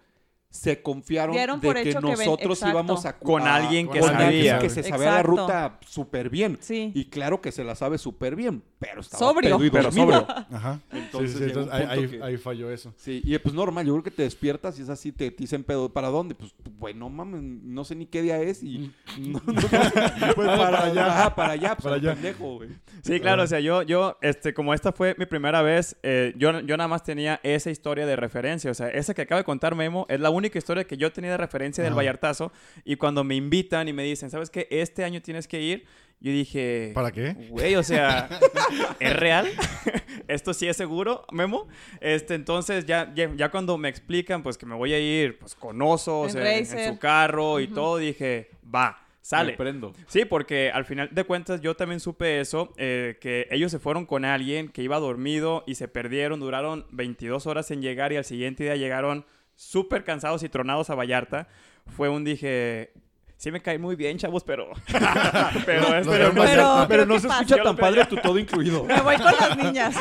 [0.51, 4.11] se confiaron Dieron de que hecho que ven- nosotros íbamos a Con alguien que con
[4.17, 4.59] alguien sabía.
[4.59, 6.59] que se sabía la ruta súper bien.
[6.61, 6.91] Sí.
[6.93, 9.57] Y claro que se la sabe súper bien, pero estaba Sobrio.
[9.59, 10.27] pedo y Pero sobrio.
[10.29, 10.81] Ajá.
[10.93, 12.93] Entonces Sí, sí, llegó entonces un ahí, que- ahí falló eso.
[12.97, 15.63] Sí, y pues normal, yo creo que te despiertas y es así, te, te dicen
[15.63, 16.35] pedo, ¿para dónde?
[16.35, 18.93] Pues, bueno, mames, no sé ni qué día es y...
[19.21, 19.67] no, no, pues
[20.35, 21.07] para, allá.
[21.07, 22.15] Ajá, para allá, pues Para al allá.
[22.15, 22.71] pendejo, güey.
[23.03, 26.59] Sí, claro, o sea, yo, yo, este, como esta fue mi primera vez, eh, yo,
[26.61, 29.77] yo nada más tenía esa historia de referencia, o sea, esa que acaba de contar
[29.77, 31.95] Memo es la única historia que yo tenía de referencia del.
[31.95, 32.53] Vallartazo,
[32.85, 34.67] y cuando me invitan y me dicen, ¿sabes qué?
[34.71, 35.85] Este año tienes que ir,
[36.21, 36.93] yo dije...
[36.95, 37.35] ¿Para qué?
[37.49, 38.29] Güey, o sea,
[39.01, 39.49] ¿es real?
[40.29, 41.67] ¿Esto sí es seguro, Memo?
[42.01, 45.55] Este, entonces, ya, ya, ya cuando me explican, pues, que me voy a ir, pues,
[45.55, 49.53] con Oso, o En en, su carro y todo, dije, va, sale.
[49.53, 49.95] Me prendo.
[50.09, 54.05] Sí, porque al final de cuentas yo también supe eso, eh, que ellos se fueron
[54.05, 58.25] con alguien que iba dormido y se perdieron, duraron 22 horas en llegar y al
[58.25, 59.25] siguiente día llegaron
[59.61, 61.47] súper cansados y tronados a Vallarta.
[61.95, 62.93] Fue un dije,
[63.37, 64.71] sí me cae muy bien, chavos, pero...
[65.67, 67.43] pero, No, es- no, pero, no, Pero, no se pasa.
[67.43, 68.85] escucha Yo tan padre tu todo incluido.
[68.87, 69.97] Me voy con las niñas.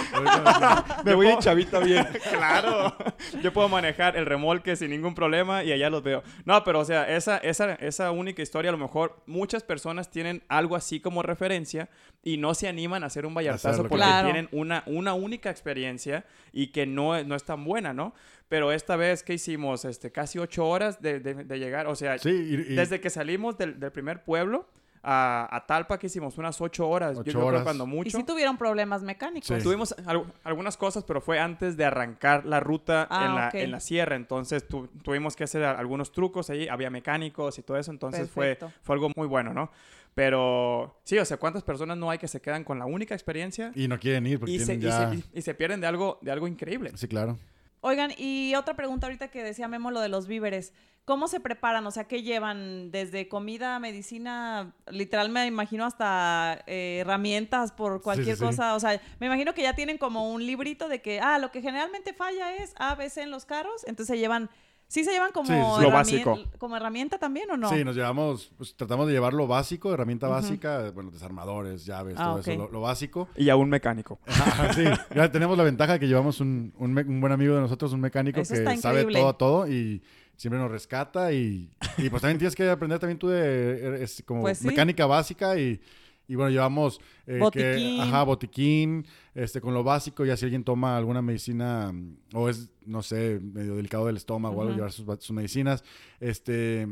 [1.04, 2.08] Me voy en chavita bien.
[2.32, 2.96] Claro,
[3.44, 6.24] yo puedo manejar el remolque sin ningún problema y allá los veo.
[6.46, 10.42] No, pero o sea, esa, esa, esa única historia, a lo mejor muchas personas tienen
[10.48, 11.90] algo así como referencia
[12.24, 14.28] y no se animan a hacer un vallartazo porque claro.
[14.28, 18.14] tienen una, una única experiencia y que no, no es tan buena, ¿no?
[18.50, 22.18] Pero esta vez que hicimos este, casi ocho horas de, de- de llegar, o sea,
[22.18, 24.68] Sí, y, y- desde que salimos del, del primer pueblo
[25.02, 27.64] a, a Talpa, que hicimos unas ocho horas, Ocho yo creo que horas.
[27.64, 28.18] cuando Y mucho.
[28.18, 29.48] sí tuvieron problemas mecánicos.
[29.56, 29.64] Sí.
[29.64, 33.54] Tuvimos al- algunas cosas, pero fue antes de arrancar la ruta Ah, en, la, ok.
[33.54, 34.16] en la sierra.
[34.18, 36.68] Entonces tu- tuvimos que hacer a- algunos trucos ahí.
[36.68, 37.92] Había mecánicos y todo eso.
[37.92, 38.74] Entonces fue, Perfecto.
[38.82, 39.72] fue algo muy bueno, ¿no?
[40.16, 43.72] Pero sí, o sea, ¿cuántas personas no hay que se quedan con la única experiencia
[43.76, 45.10] y no quieren ir porque y, se, tienen y ya...
[45.12, 46.92] se- y- y se pierden de algo, de algo increíble?
[46.96, 47.38] Sí, claro.
[47.82, 50.74] Oigan, y otra pregunta ahorita que decía Memo, lo de los víveres.
[51.06, 51.88] ¿Cómo se preparan?
[51.88, 52.92] O sea, ¿qué llevan?
[52.92, 58.46] Desde comida, medicina, literal me imagino hasta eh, herramientas por cualquier sí, sí.
[58.46, 58.76] cosa.
[58.76, 61.62] O sea, me imagino que ya tienen como un librito de que, ah, lo que
[61.62, 63.84] generalmente falla es A, B, C en los carros.
[63.88, 64.52] Entonces se llevan,
[64.90, 65.82] ¿sí se llevan como, Sí, sí.
[65.84, 66.38] Lo básico.
[66.58, 67.70] como herramienta también o no?
[67.70, 72.24] Sí, nos llevamos, pues tratamos de llevar lo básico, herramienta básica, bueno, desarmadores, llaves, Ah,
[72.26, 72.48] todo ok.
[72.48, 73.30] eso, lo, lo básico.
[73.38, 74.20] Y a un mecánico.
[74.28, 74.84] Ajá, sí,
[75.16, 78.02] ya tenemos la ventaja de que llevamos un, un un buen amigo de nosotros, un
[78.02, 80.02] mecánico Eso que sabe todo, todo y
[80.36, 84.42] siempre nos rescata y, y pues también tienes que aprender también tú de, es como
[84.42, 84.68] Pues sí.
[84.68, 85.80] mecánica básica y,
[86.30, 88.00] y bueno, llevamos eh, que- Botiquín.
[88.00, 92.72] ajá, botiquín, este, con lo básico, ya si alguien toma alguna medicina mm, o es,
[92.86, 95.84] no sé, medio delicado del estómago o algo, llevar sus, sus medicinas,
[96.22, 96.88] este...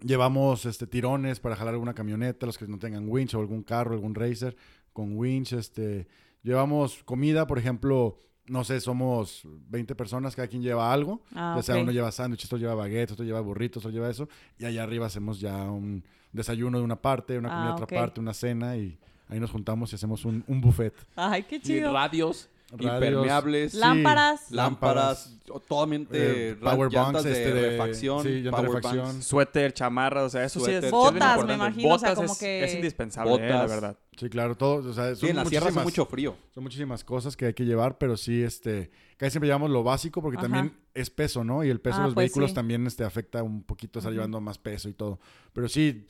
[0.00, 3.94] Llevamos este, tirones para jalar alguna camioneta, los que no tengan winch o algún carro,
[3.94, 4.56] algún racer
[4.92, 5.54] con winch.
[5.54, 6.06] Este,
[6.44, 11.22] llevamos comida, por ejemplo, no sé, somos 20 personas, cada quien lleva algo.
[11.34, 14.28] Ah, ya sea uno lleva sándwiches, otro lleva baguettes, otro lleva burritos, otro lleva eso.
[14.56, 17.84] Y allá arriba hacemos ya un desayuno de una parte, una comida Ah, de otra
[17.84, 17.92] ok.
[17.94, 20.94] parte, una cena y ahí nos juntamos y hacemos un, un buffet.
[21.16, 21.92] Ay, qué Y chido.
[21.92, 22.92] radios, Radios.
[22.94, 23.78] impermeables, Sí.
[23.78, 24.50] Lámparas.
[24.50, 29.22] lámparas, totalmente Eh, power banks, de este, de- refacción, sí, power refacción.
[29.22, 30.90] Suéter, chamarra, o sea, eso sí es...
[30.90, 33.70] Botas, es me imagino, o sea, Botas como es, que- es indispensable, eh, la Botas.
[33.70, 33.96] verdad.
[34.18, 34.88] Sí, claro, todo.
[34.90, 36.36] O sea, Sí, son en la sierra hace mucho frío.
[36.54, 40.20] Son muchísimas cosas que hay que llevar, pero sí, este, casi siempre llevamos lo básico
[40.20, 40.46] porque Ajá.
[40.48, 41.62] también es peso, ¿no?
[41.62, 42.54] Y el peso Ah, de los pues vehículos sí.
[42.56, 45.20] también este, afecta un poquito estar llevando más peso y todo.
[45.52, 46.06] Pero sí,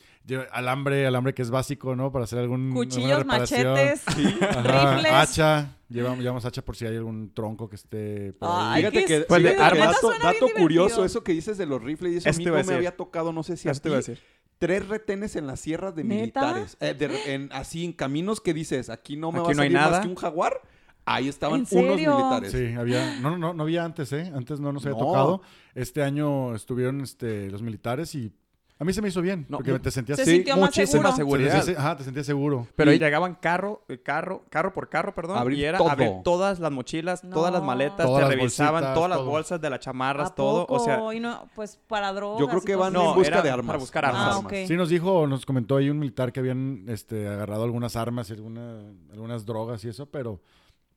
[0.51, 2.11] alambre, alambre que es básico, ¿no?
[2.11, 3.73] Para hacer algún Cuchillos, alguna reparación.
[3.73, 4.03] machetes,
[4.41, 5.13] Ajá, rifles.
[5.13, 5.75] hacha.
[5.89, 8.57] Llevamos, llevamos hacha por si hay algún tronco que esté por ahí.
[8.57, 12.17] Ay, Fíjate qué que Pues dato, dato curioso, eso que dices de los rifles y
[12.17, 13.89] eso a Eso mí no me a había tocado, no sé si a Eso te
[13.89, 14.23] iba a ti, decir.
[14.59, 16.41] Tres retenes en las sierras de ¿Neta?
[16.41, 16.77] militares.
[16.79, 19.57] Eh, de- en- así en caminos que dices, aquí no me Aquí va a no
[19.63, 20.01] salir más nada.
[20.01, 20.61] que un jaguar.
[21.05, 22.51] ahí estaban ¿En unos militares.
[22.51, 23.19] Sí, había.
[23.19, 24.31] No, no, no había antes, ¿eh?
[24.35, 25.05] Antes no nos había No.
[25.07, 25.41] tocado.
[25.73, 28.31] Este año estuvieron este, los militares y
[28.79, 29.45] a mí se me hizo bien.
[29.49, 31.41] No, porque te sentías Se Sí, sintió más muchísima seguro.
[31.43, 31.79] se seguridad.
[31.79, 32.65] ajá, te sentías seguro.
[32.77, 35.37] Pero Y- ahí llegaban carro, eh, carro, carro por carro, perdón.
[35.37, 35.89] Abrir y era todo.
[35.89, 39.29] abrir todas las mochilas, todas las maletas, Todas te las revisaban bolsitas, todas las todo.
[39.29, 40.65] bolsas de las chamarras, ¿A todo.
[40.69, 42.39] O sea, y no, pues para drogas.
[42.39, 43.79] Yo creo que van No, en busca era de para armas.
[43.79, 44.53] buscar Más armas.
[44.53, 44.65] Ah.
[44.67, 48.33] Sí, nos dijo, nos comentó ahí un militar que habían este, agarrado algunas armas y
[48.33, 48.79] alguna-
[49.11, 50.39] algunas drogas y eso, pero,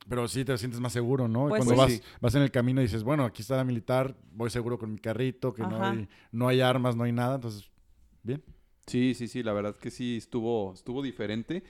[0.07, 1.47] pero sí te sientes más seguro, ¿no?
[1.49, 1.79] Pues Cuando sí.
[1.79, 2.01] vas, Sí.
[2.21, 4.99] vas en el camino y dices, bueno, aquí está la militar, voy seguro con mi
[4.99, 7.69] carrito, que no hay, no hay armas, no hay nada, entonces,
[8.23, 8.43] bien.
[8.87, 11.63] Sí, sí, sí, la verdad que sí estuvo, estuvo diferente.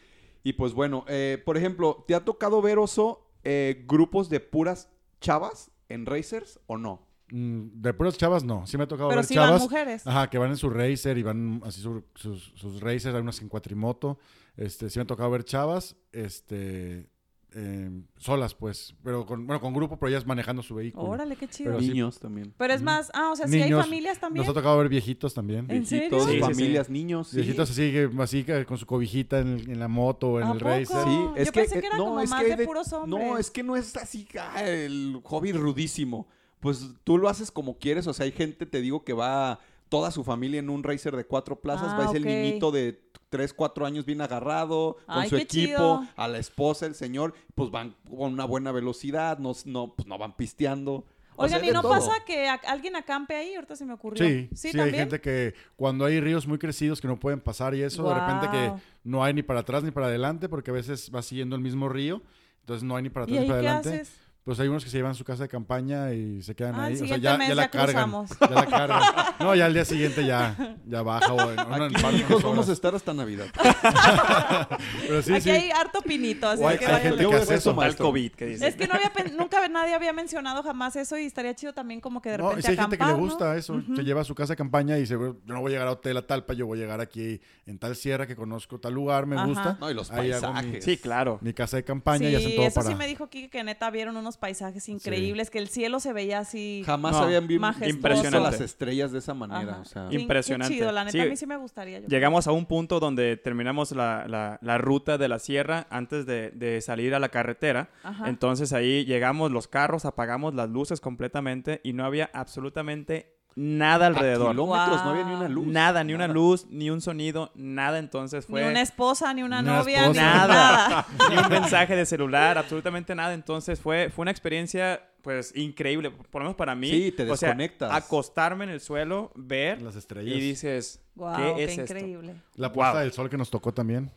[0.43, 4.89] Y pues bueno, eh, por ejemplo, ¿te ha tocado ver, Oso, eh, grupos de puras
[5.22, 7.06] chavas en racers o no?
[7.32, 8.66] Mm, De puras chavas, no.
[8.68, 9.62] Sí me ha tocado Pero ver sí van chavas.
[9.62, 10.08] mujeres.
[10.08, 13.41] Ajá, que van en su racer y van así su- sus, sus racers, hay unas
[13.41, 14.18] en cuatrimoto.
[14.58, 17.10] Este, sí me ha tocado ver chavas, este,
[17.56, 21.06] eh, solas, pues, pero con, bueno, con grupo, pero ellas manejando su vehículo.
[21.10, 21.70] Órale, qué chido.
[21.72, 21.89] Pero Pero, sí.
[21.93, 22.54] Niños también.
[22.70, 24.45] es más, ah, o sea, si hay familias también.
[24.45, 25.66] Nos ha tocado ver viejitos también.
[25.70, 26.10] ¿En serio?
[26.10, 27.34] Viejitos, sí, familias, niños.
[27.34, 30.51] Viejitos así, que- así con su cobijita en, el- en la moto o en ¿A
[30.54, 30.70] el poco?
[30.70, 31.04] racer.
[31.04, 32.91] Sí, es Yo que, pensé eh, que era no, como es más que de puros
[32.93, 33.24] hombres.
[33.26, 36.28] No, es que no es así ah, el hobby rudísimo.
[36.60, 39.60] Pues tú lo haces como quieres, o sea, hay gente, te digo, que va
[39.94, 42.26] toda su familia en un racer de cuatro plazas, Ah, va ese ok.
[42.26, 45.68] niñito de tres, cuatro años bien agarrado, con Ay, su equipo,
[46.00, 46.04] chido.
[46.16, 50.18] a la esposa, el señor, pues van con una buena velocidad, no, no, pues no
[50.18, 51.06] van pisteando.
[51.36, 51.91] O sea, Oigan, ¿y no todo.
[51.91, 53.54] pasa que alguien acampe ahí?
[53.54, 54.26] Ahorita se me ocurrió.
[54.28, 54.96] Sí, sí, hay también.
[54.96, 58.50] gente que cuando hay ríos muy crecidos que no pueden pasar y eso, de repente
[58.50, 58.72] que
[59.04, 61.88] no hay ni para atrás ni para adelante porque a veces va siguiendo el mismo
[61.88, 62.22] río,
[62.62, 63.89] entonces no hay ni para ¿Y atrás ahí ni para qué adelante.
[64.02, 64.23] haces?
[64.44, 66.96] Pues hay unos que se llevan su casa de campaña y se quedan Ah, ahí.
[66.96, 68.12] O sea, ya, ya la ya cargan.
[68.41, 69.02] Ya la cargan.
[69.39, 72.68] No, ya al día siguiente ya, ya baja o en, Aquí, par de hijos, vamos
[72.68, 73.46] a estar hasta Navidad.
[75.08, 75.50] Pero sí, Aquí sí.
[75.50, 77.62] hay harto pinito, así hay- que hay gente que hace eso.
[77.62, 78.06] su Tal maestro.
[78.08, 78.68] COVID que dice.
[78.68, 82.22] Es que no había nunca nadie había mencionado jamás eso y estaría chido también como
[82.22, 83.82] que de No, repente sí hay gente que le gusta eso.
[83.96, 85.88] Se lleva a su casa de campaña y dice, "Bueno, yo no voy a llegar
[85.88, 88.94] a Hotel a Talpa, yo voy a llegar aquí en tal sierra que conozco tal
[88.94, 89.46] lugar, me Ajá.
[89.46, 89.78] gusta.
[89.80, 90.84] No, y los Ahí hago mi- paisajes.
[90.86, 91.39] Sí, claro.
[91.41, 92.89] Mi casa de campaña y hacen Sí, todo eso para...
[92.89, 96.40] sí me dijo Kike que neta vieron unos paisajes increíbles, que el cielo se veía
[96.40, 96.84] así.
[96.86, 98.40] Jamás No, habían visto Impresionante.
[98.52, 99.80] las estrellas de esa manera.
[99.82, 100.74] O sea, Impresionante.
[100.74, 101.20] Qué chido, la neta, Sí.
[101.20, 102.00] a mí sí me gustaría.
[102.00, 106.26] yo Llegamos a un punto donde terminamos la, la- la ruta de la sierra antes
[106.26, 107.90] de, de salir a la carretera.
[108.04, 108.30] Ajá.
[108.30, 114.08] Entonces ahí llegamos los carros, apagamos las luces completamente y no había absolutamente nada a
[114.10, 114.51] alrededor.
[114.51, 115.68] kilómetros no había ni una luz.
[115.68, 117.99] Nada, ni una luz, ni un sonido, nada.
[117.99, 120.22] Entonces fue Ni una esposa, ni una novia, esposa.
[120.22, 123.34] ni nada, ni un mensaje de celular, absolutamente nada.
[123.34, 126.89] Entonces fue, fue una experiencia pues increíble, por lo menos para mí.
[126.89, 127.93] Sí, te O sea, desconectas.
[127.93, 130.36] acostarme en el suelo, ver Las estrellas.
[130.36, 131.82] y dices, Wow, ¿qué, qué, es esto?
[131.84, 132.36] increíble.
[132.56, 133.01] La puesta Wow.
[133.01, 134.12] del sol que nos tocó también.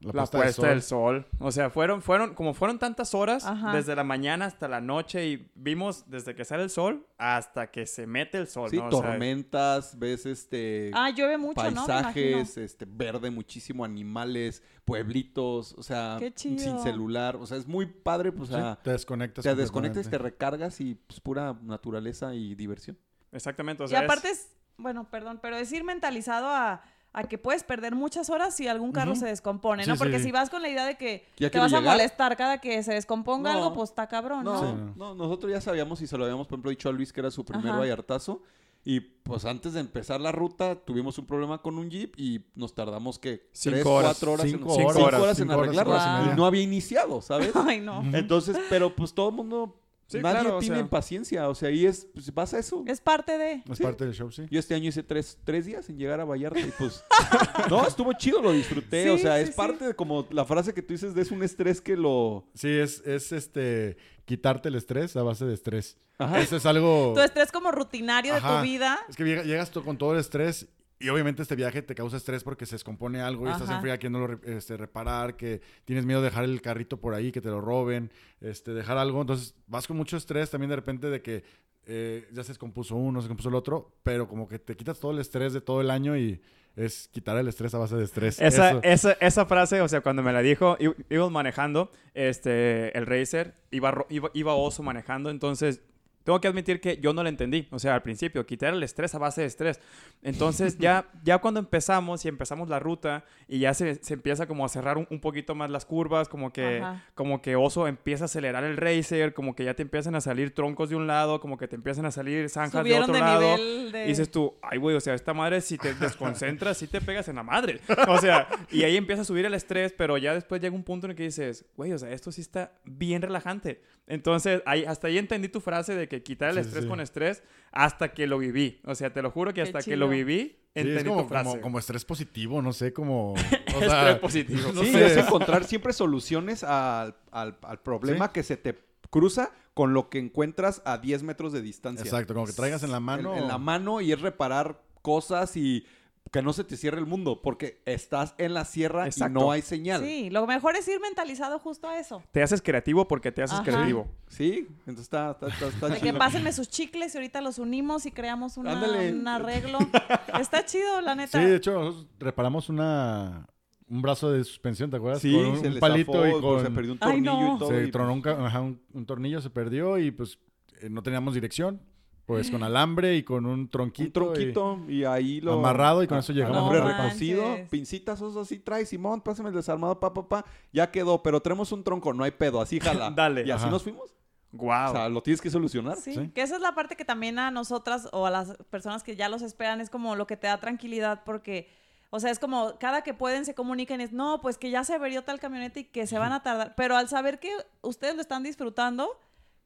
[0.00, 1.26] La puesta, del, sol.
[1.38, 3.72] O sea, fueron, fueron, como fueron tantas horas, Ajá.
[3.72, 7.86] desde la mañana hasta la noche, y vimos desde que sale el sol hasta que
[7.86, 8.68] se mete el sol.
[8.68, 8.88] Sí, ¿no?
[8.88, 11.86] O sea, tormentas, ves este Ah, llueve mucho, ¿no?
[11.86, 12.64] Paisajes, imagino.
[12.66, 16.58] este verde, muchísimo animales, pueblitos, o sea, Qué chido.
[16.58, 19.42] sin celular, o sea, es muy padre, pues, o Sí, sea, te desconectas.
[19.44, 22.98] te desconectas, te recargas y pues pura naturaleza y diversión.
[23.32, 23.82] exactamente.
[23.82, 26.82] O y sea, es- aparte es, bueno, perdón, pero es ir mentalizado a,
[27.16, 29.96] a que puedes perder muchas horas si algún carro se descompone, Sí, ¿no?
[29.96, 30.26] Porque sí.
[30.26, 32.92] si vas con la idea de que Ya te vas a molestar cada que se
[32.92, 33.58] descomponga No.
[33.58, 34.52] algo, pues está cabrón, ¿no?
[34.52, 35.14] No, Sí, no, no.
[35.14, 37.44] nosotros ya sabíamos y se lo habíamos, por ejemplo, dicho a Luis que era su
[37.44, 37.78] primer Ajá.
[37.78, 38.42] vallartazo.
[38.84, 42.72] Y pues antes de empezar la ruta tuvimos un problema con un jeep y nos
[42.74, 44.10] tardamos que Cinco tres, horas.
[44.12, 45.94] cuatro horas, Cinco en, horas, cinco horas en horas, arreglarla.
[46.22, 47.50] horas y no había iniciado, ¿sabes?
[47.56, 48.02] Ay, no.
[48.12, 50.86] Entonces, pero pues todo el mundo, Sí, nadie claro, o tiene sea.
[50.88, 51.48] paciencia.
[51.48, 52.84] O sea, ahí es, pues pasa eso.
[52.86, 53.62] Es parte de...
[53.68, 53.82] Es Sí.
[53.82, 54.44] parte del show, sí.
[54.50, 57.04] Yo este año hice tres, tres días en llegar a Vallarta y pues...
[57.70, 59.02] no, estuvo chido, lo disfruté.
[59.04, 59.54] Sí, o sea, sí, es sí.
[59.56, 62.46] parte de como la frase que tú dices de es un estrés que lo...
[62.54, 65.98] Sí, es, es este quitarte el estrés a base de estrés.
[66.18, 66.40] Ajá.
[66.40, 67.12] Eso es algo.
[67.14, 68.98] Tu estrés como rutinario de tu vida.
[69.08, 72.16] Es que llega- llegas tú con todo el estrés y obviamente este viaje te causa
[72.16, 76.20] estrés porque se descompone algo y estás en fría queriéndolo este, reparar, que tienes miedo
[76.20, 79.20] de dejar el carrito por ahí, que te lo roben, este, dejar algo.
[79.20, 81.44] Entonces vas con mucho estrés también de repente de que
[81.88, 85.12] eh, ya se descompuso uno, se descompuso el otro, pero como que te quitas todo
[85.12, 86.40] el estrés de todo el año y
[86.74, 88.38] es quitar el estrés a base de estrés.
[88.40, 93.06] Esa, esa, esa frase, o sea, cuando me la dijo, i- íbamos manejando, este, el
[93.06, 95.80] racer, iba, ro- iba, iba oso manejando, entonces
[96.26, 97.68] tengo que admitir que yo no lo entendí.
[97.70, 99.80] O sea, al principio, quitar el estrés a base de estrés.
[100.22, 104.64] Entonces, ya, ya cuando empezamos y empezamos la ruta y ya se, se empieza como
[104.64, 107.04] a cerrar un, un poquito más las curvas, como que, Ajá.
[107.14, 110.52] como que Oso empieza a acelerar el racer, como que ya te empiezan a salir
[110.52, 113.20] troncos de un lado, como que te empiezan a salir zanjas de Subieron otro de
[113.20, 113.56] lado.
[113.56, 114.04] nivel de...
[114.06, 117.28] Y dices tú, ay, güey, o sea, esta madre, si te desconcentras, sí te pegas
[117.28, 117.78] en la madre.
[118.08, 121.06] O sea, y ahí empieza a subir el estrés, pero ya después llega un punto
[121.06, 123.80] en el que dices, güey, o sea, esto sí está bien relajante.
[124.08, 126.88] Entonces, ahí, hasta ahí entendí tu frase de que quitar el Sí, estrés sí.
[126.88, 127.42] con estrés
[127.72, 128.80] hasta que lo viví.
[128.84, 131.60] O sea, te lo juro que hasta que lo viví, Sí, entendí es como, como,
[131.60, 133.32] como estrés positivo, no sé, como...
[133.32, 134.72] o estrés sea, positivo.
[134.74, 135.06] no sí, sé.
[135.06, 138.32] es encontrar siempre soluciones al, al- al problema Sí.
[138.34, 138.78] que se te
[139.10, 142.04] cruza con lo que encuentras a 10 metros de distancia.
[142.04, 143.32] Exacto, como que traigas en la mano.
[143.34, 145.86] En, en la mano y es reparar cosas y
[146.32, 149.38] que no se te cierre el mundo, porque estás en la sierra Exacto.
[149.38, 150.02] y no hay señal.
[150.02, 152.22] Sí, lo mejor es ir mentalizado justo a eso.
[152.32, 153.64] Te haces creativo porque te haces Ajá.
[153.64, 154.08] creativo.
[154.28, 156.18] Sí, entonces está, está, está, está De que chido.
[156.18, 159.78] pásenme sus chicles y ahorita los unimos y creamos una- un arreglo.
[160.40, 161.38] Está chido, la neta.
[161.40, 163.46] Sí, de hecho, nosotros reparamos una...
[163.88, 165.22] Un brazo de suspensión, ¿te acuerdas?
[165.22, 166.60] Sí, con un, se un le palito zafó, y pues, con...
[166.64, 167.54] se perdió un Ay, tornillo no.
[167.54, 167.68] y todo.
[167.68, 170.40] se y, tronó un, pues, ajá, un- un tornillo, se perdió y pues
[170.80, 171.80] eh, no teníamos dirección.
[172.26, 174.24] Pues con alambre y con un tronquito.
[174.24, 178.46] un tronquito y, ahí lo Amarrado y con eso llegamos alambre No recocido, pincitas, osos
[178.46, 182.12] así trae Simón, pásame el desarmado, pa, pa, pa, ya quedó, pero tenemos un tronco,
[182.12, 183.10] no hay pedo, así jala.
[183.16, 183.46] Dale.
[183.46, 183.70] Y así Ajá.
[183.70, 184.12] nos fuimos.
[184.52, 184.88] Wow.
[184.88, 185.96] O sea, lo tienes que solucionar.
[185.98, 186.30] Sí, Sí.
[186.34, 189.28] que esa es la parte que también a nosotras o a las personas que ya
[189.28, 191.68] los esperan es como lo que te da tranquilidad porque,
[192.10, 194.82] o sea, es como cada que pueden se comunican y es, no, pues que ya
[194.82, 197.50] se averió tal camioneta y que se van a tardar, pero al saber que
[197.82, 199.10] ustedes lo están disfrutando,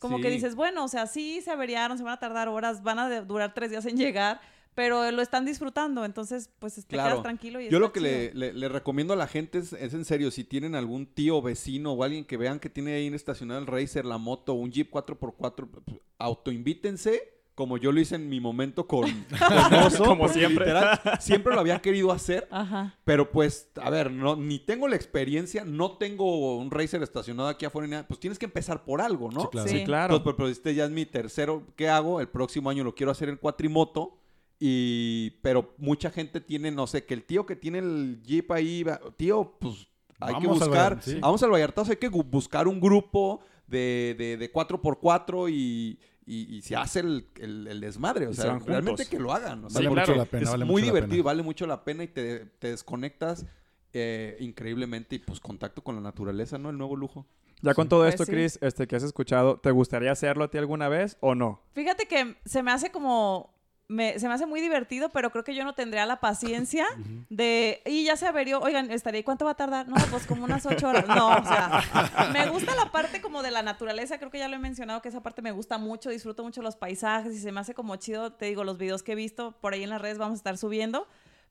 [0.01, 2.99] como que dices, bueno, o sea, sí se averiaron, se van a tardar horas, van
[2.99, 4.41] a durar tres días en llegar,
[4.75, 7.11] pero lo están disfrutando, entonces, pues te Claro.
[7.11, 9.93] quedas tranquilo y Yo lo que le, le- le recomiendo a la gente es, es
[9.95, 13.61] en serio, si tienen algún tío, vecino o alguien que vean que tiene ahí estacionado
[13.61, 18.41] el Racer, la moto, un Jeep 4x4, pues, autoinvítense, como yo lo hice en mi
[18.41, 19.05] momento con,
[19.39, 20.65] con Oso, Como siempre.
[20.65, 22.97] literal, siempre lo había querido hacer, Ajá.
[23.05, 27.67] pero pues, a ver, no, ni tengo la experiencia, no tengo un Racer estacionado aquí
[27.67, 29.43] afuera, ni nada, pues tienes que empezar por algo, ¿no?
[29.43, 29.69] Sí, claro.
[29.69, 29.79] Sí.
[29.81, 30.15] Sí, claro.
[30.17, 31.67] Entonces, pero, pero este ya es mi tercero.
[31.77, 32.21] ¿Qué hago?
[32.23, 34.17] El próximo año lo quiero hacer en cuatrimoto.
[34.59, 38.83] Y, pero mucha gente tiene, no sé, que el tío que tiene el Jeep ahí,
[38.83, 39.87] va- tío, pues
[40.19, 41.19] hay que Vamos al buscar, Vallarta, sí.
[41.21, 45.99] vamos al Vallartazo, hay que buscar un grupo de, de, de 4x4 y,
[46.33, 48.27] y, y se hace el, el- el desmadre.
[48.29, 49.65] O sea, realmente que lo hagan.
[49.65, 51.25] O sea, Vale mucho la pena, es vale muy mucho la divertido, pena.
[51.25, 53.47] vale mucho la pena y te, te desconectas
[53.93, 56.71] eh, increíblemente y pues contacto con la naturaleza, ¿no?
[56.71, 57.27] El nuevo lujo.
[57.63, 58.25] Ya con todo Pues esto.
[58.27, 61.61] Chris, este, que has escuchado, ¿te gustaría hacerlo a ti alguna vez o no?
[61.75, 63.53] Fíjate que se me hace como.
[63.91, 66.87] Me- se me hace muy divertido, pero creo que yo no tendría la paciencia
[67.29, 67.83] de.
[67.85, 68.61] Y ya se averió.
[68.61, 69.25] Oigan, estaría.
[69.25, 69.89] ¿Cuánto va a tardar?
[69.89, 71.07] No, pues como unas ocho horas.
[71.09, 72.31] No, o sea.
[72.33, 74.19] Me gusta la parte como de la naturaleza.
[74.19, 76.11] Creo que ya lo he mencionado, que esa parte me gusta mucho.
[76.11, 78.33] Disfruto mucho los paisajes y se me hace como chido.
[78.33, 80.57] Te digo, los videos que he visto por ahí en las redes vamos a estar
[80.57, 81.07] subiendo.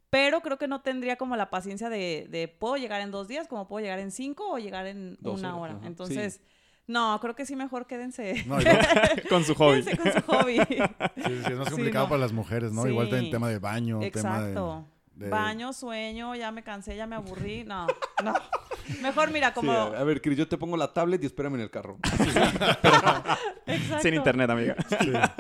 [0.10, 3.48] Pero creo que no tendría como la paciencia de, de puedo llegar en dos días,
[3.48, 5.80] como puedo llegar en cinco o llegar en Dos una horas, hora.
[5.82, 5.88] ajá.
[5.88, 6.42] Entonces,
[6.90, 8.44] no, creo que sí mejor quédense.
[8.46, 9.84] No, igual- con su hobby.
[9.84, 10.58] Quédense con su hobby.
[10.58, 10.76] sí,
[11.24, 12.10] sí, es más Sí, complicado no.
[12.10, 12.86] para las mujeres, ¿no?
[12.88, 13.32] Igual en Sí.
[13.32, 14.48] tema de baño, tema de...
[14.50, 14.88] Exacto.
[15.14, 17.64] de- Baño, sueño, ya me cansé, ya me aburrí.
[17.66, 17.88] No,
[18.24, 18.34] no.
[19.02, 19.72] Mejor mira, como.
[19.72, 21.98] Sí, a, a ver, Cris, yo te pongo la tablet y espérame en el carro.
[23.66, 24.02] Exacto.
[24.02, 24.76] Sin internet, amiga.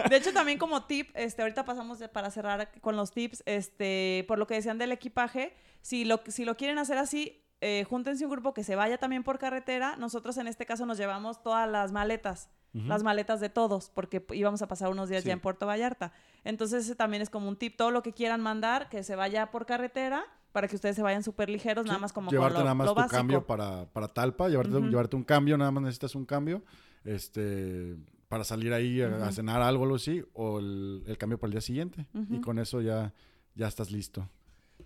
[0.09, 4.25] De hecho, también como tip, este, ahorita pasamos de- para cerrar con los tips, este,
[4.27, 8.25] por lo que decían del equipaje, si lo, si lo quieren hacer así, eh, júntense
[8.25, 9.95] un grupo que se vaya también por carretera.
[9.97, 14.61] Nosotros en este caso nos llevamos todas las maletas, las maletas de todos, porque íbamos
[14.61, 15.27] a pasar unos días Sí.
[15.27, 16.13] ya en Puerto Vallarta.
[16.43, 19.49] Entonces ese también es como un tip, todo lo que quieran mandar, que se vaya
[19.51, 22.63] por carretera para que ustedes se vayan súper ligeros, nada más como con llevarte lo,
[22.63, 23.15] nada más lo tu básico.
[23.17, 26.63] cambio para, para Talpa, llevarte, llevarte un cambio, nada más necesitas un cambio,
[27.03, 27.97] este,
[28.29, 31.51] para salir ahí a, cenar algo o algo así, o el, el cambio para el
[31.51, 32.07] día siguiente.
[32.29, 33.13] Y con eso ya,
[33.55, 34.27] ya estás listo.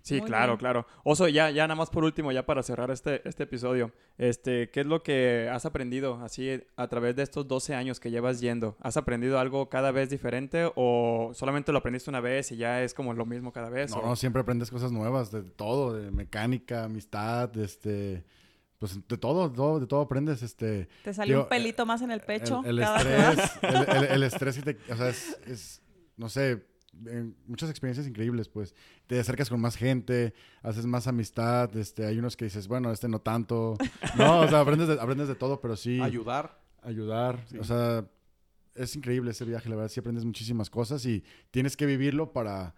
[0.02, 0.58] Sí, Muy claro, bien.
[0.58, 0.86] claro.
[1.02, 4.80] Oso, ya, ya nada más por último, ya para cerrar este, este episodio, este, ¿qué
[4.80, 8.76] es lo que has aprendido así a través de estos 12 años que llevas yendo?
[8.80, 12.92] ¿Has aprendido algo cada vez diferente o solamente lo aprendiste una vez y ya es
[12.92, 13.90] como lo mismo cada vez?
[13.92, 18.24] No, o- no, siempre aprendes cosas nuevas, de todo, de mecánica, amistad, de este,
[18.78, 20.86] pues de todo, de todo, de todo aprendes, este.
[21.02, 22.62] Te salió un pelito más en el pecho.
[22.66, 22.98] El, cada
[23.30, 25.82] estrés, el, el- el estrés, sí te- o sea, es, es,
[26.18, 26.62] no sé,
[27.06, 28.74] en muchas experiencias increíbles, pues.
[29.06, 33.08] Te acercas con más gente, haces más amistad, este, hay unos que dices, bueno, este
[33.08, 33.76] no tanto.
[34.16, 36.00] No, o sea, aprendes de, aprendes de todo, pero sí.
[36.00, 36.60] Ayudar.
[36.82, 37.44] ayudar.
[37.50, 37.58] Sí.
[37.58, 38.06] O sea,
[38.74, 39.90] es increíble ese viaje, la verdad.
[39.90, 42.74] Sí aprendes muchísimas cosas y tienes que vivirlo para,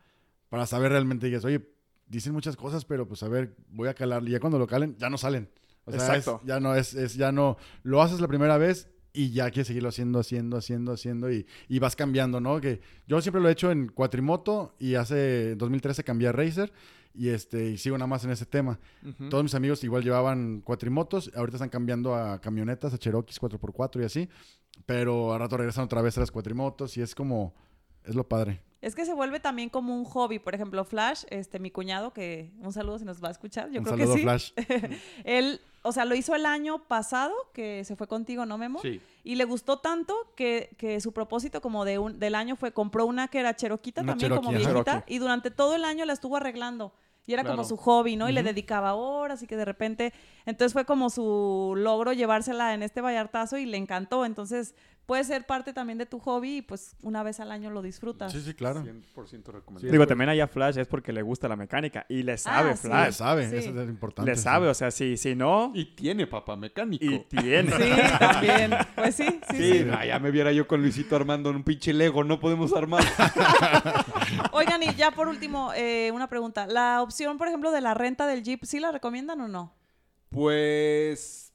[0.48, 1.26] para saber realmente.
[1.26, 1.68] Digas, oye,
[2.06, 4.22] dicen muchas cosas, pero pues a ver, voy a calar.
[4.26, 5.48] Y ya cuando lo calen, ya no salen.
[5.84, 6.40] O sea, Exacto.
[6.42, 7.56] es- ya no es, es, ya no.
[7.82, 11.78] Lo haces la primera vez y ya quieres seguirlo haciendo, haciendo, haciendo, haciendo y, y
[11.78, 12.60] vas cambiando, ¿no?
[12.60, 16.70] Que yo siempre lo he hecho en cuatrimoto y hace 2013 cambié a Racer
[17.14, 18.78] y este y sigo nada más en ese tema.
[19.02, 19.30] Ujú.
[19.30, 24.04] Todos mis amigos igual llevaban cuatrimotos, ahorita están cambiando a camionetas, a Cherokees 4x4 y
[24.04, 24.28] así,
[24.84, 27.54] pero a rato regresan otra vez a las cuatrimotos y es como,
[28.04, 28.60] es lo padre.
[28.82, 30.38] Es que se vuelve también como un hobby.
[30.38, 33.80] Por ejemplo, Flash, este, mi cuñado, que un saludo si nos va a escuchar, yo
[33.80, 34.22] Un creo saludo, que sí.
[34.22, 34.52] Flash.
[35.24, 38.80] Él, o sea, lo hizo el año pasado, que se fue contigo, ¿no, Memo?
[38.80, 39.01] Sí.
[39.24, 43.07] Y le gustó tanto que, que su propósito como de un, del año fue, compró
[43.07, 45.14] una que era cheroquita Una también, como viejita, Cherokee.
[45.14, 46.93] y durante todo el año la estuvo arreglando.
[47.26, 48.28] Y era como su hobby, ¿no?
[48.28, 50.12] Y le dedicaba horas y que de repente,
[50.45, 54.24] entonces fue como su logro llevársela en este Vallartazo y le encantó.
[54.24, 54.76] Entonces,
[55.07, 58.32] puede ser parte también de tu hobby y pues una vez al año lo disfrutas.
[58.32, 58.82] Sí, sí, claro.
[58.82, 59.90] 100% recomendable.
[59.92, 62.88] Digo, también allá Flash es porque le gusta la mecánica y le sabe Ah, sí.
[62.88, 63.14] Le Flash.
[63.14, 63.57] sabe, Sí.
[63.57, 64.30] eso es lo importante.
[64.30, 64.42] Le sí.
[64.42, 67.04] sabe, o sea, si, si no, Y tiene papá mecánico.
[67.04, 67.70] y tiene.
[67.70, 68.70] Sí, también.
[68.96, 69.86] Pues sí, sí, Sí, sí.
[69.96, 73.04] ah, ya me viera yo con Luisito armando un pinche Lego, no podemos armar.
[74.52, 76.66] Oigan, y ya por último, eh, una pregunta.
[76.66, 79.72] La opción, por ejemplo, de la renta del Jeep, ¿sí la recomiendan o no?
[80.30, 81.45] Pues,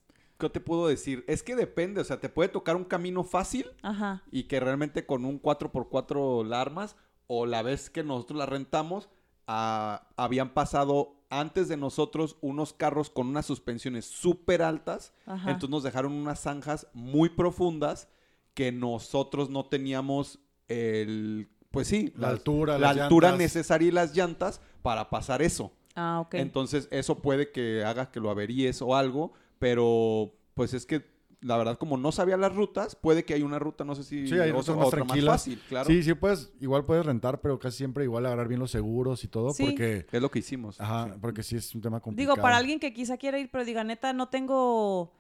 [0.42, 1.24] ¿qué te puedo decir?
[1.28, 4.24] Es que depende, o sea, te puede tocar un camino fácil Ajá.
[4.32, 6.96] y que realmente con un 4x4 la armas
[7.28, 9.08] o la vez que nosotros la rentamos,
[9.48, 15.50] ah, habían pasado antes de nosotros unos carros con unas suspensiones súper altas, Ajá.
[15.52, 18.10] entonces nos dejaron unas zanjas muy profundas
[18.54, 23.40] que nosotros no teníamos el, pues sí, La las- altura, la las altura llantas.
[23.46, 25.72] necesaria y las llantas para pasar eso.
[25.96, 26.36] Ah, ok.
[26.36, 31.06] Entonces, eso puede que haga que lo averíes o algo, pero pues es que
[31.42, 34.28] la verdad, como no sabía las rutas, puede que hay una ruta, no sé si
[34.28, 35.34] Sí, hay otra, rutas más otra tranquilas.
[35.34, 35.88] fácil, claro.
[35.88, 39.28] Sí, sí, puedes, igual puedes rentar, pero casi siempre igual agarrar bien los seguros y
[39.28, 39.66] todo, Sí.
[39.66, 40.80] porque, Es lo que hicimos.
[40.82, 41.20] ajá, sí.
[41.22, 42.36] porque sí es un tema complicado.
[42.36, 45.14] Digo, para alguien que quizá quiera ir, pero diga, neta, no tengo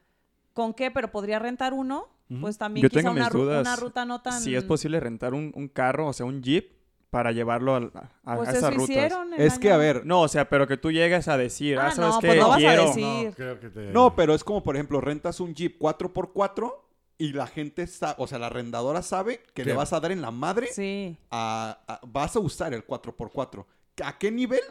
[0.53, 2.07] con qué, pero podría rentar uno,
[2.39, 3.61] pues también Yo quizá tengo una, mis dudas.
[3.61, 4.41] una ruta no tan...
[4.41, 6.71] Si es posible rentar un, un carro, o sea, un Jeep,
[7.11, 8.89] para llevarlo a, a Pues esas eso rutas.
[8.89, 9.33] hicieron.
[9.35, 11.91] Es que, a ver, No, o sea, pero que tú llegues a decir, ah, Ah,
[11.91, 12.27] ¿sabes no, qué?
[12.27, 12.85] pues no vas a Quiero.
[12.87, 13.25] decir.
[13.27, 13.79] No, creo que te...
[13.91, 16.73] no, pero es como, por ejemplo, rentas un Jeep 4x4
[17.17, 20.21] y la gente, sa- o sea, la arrendadora sabe que le vas a dar en
[20.21, 21.17] la madre, Sí.
[21.29, 23.65] a- a- vas a usar el 4x4.
[24.03, 24.61] ¿A qué nivel?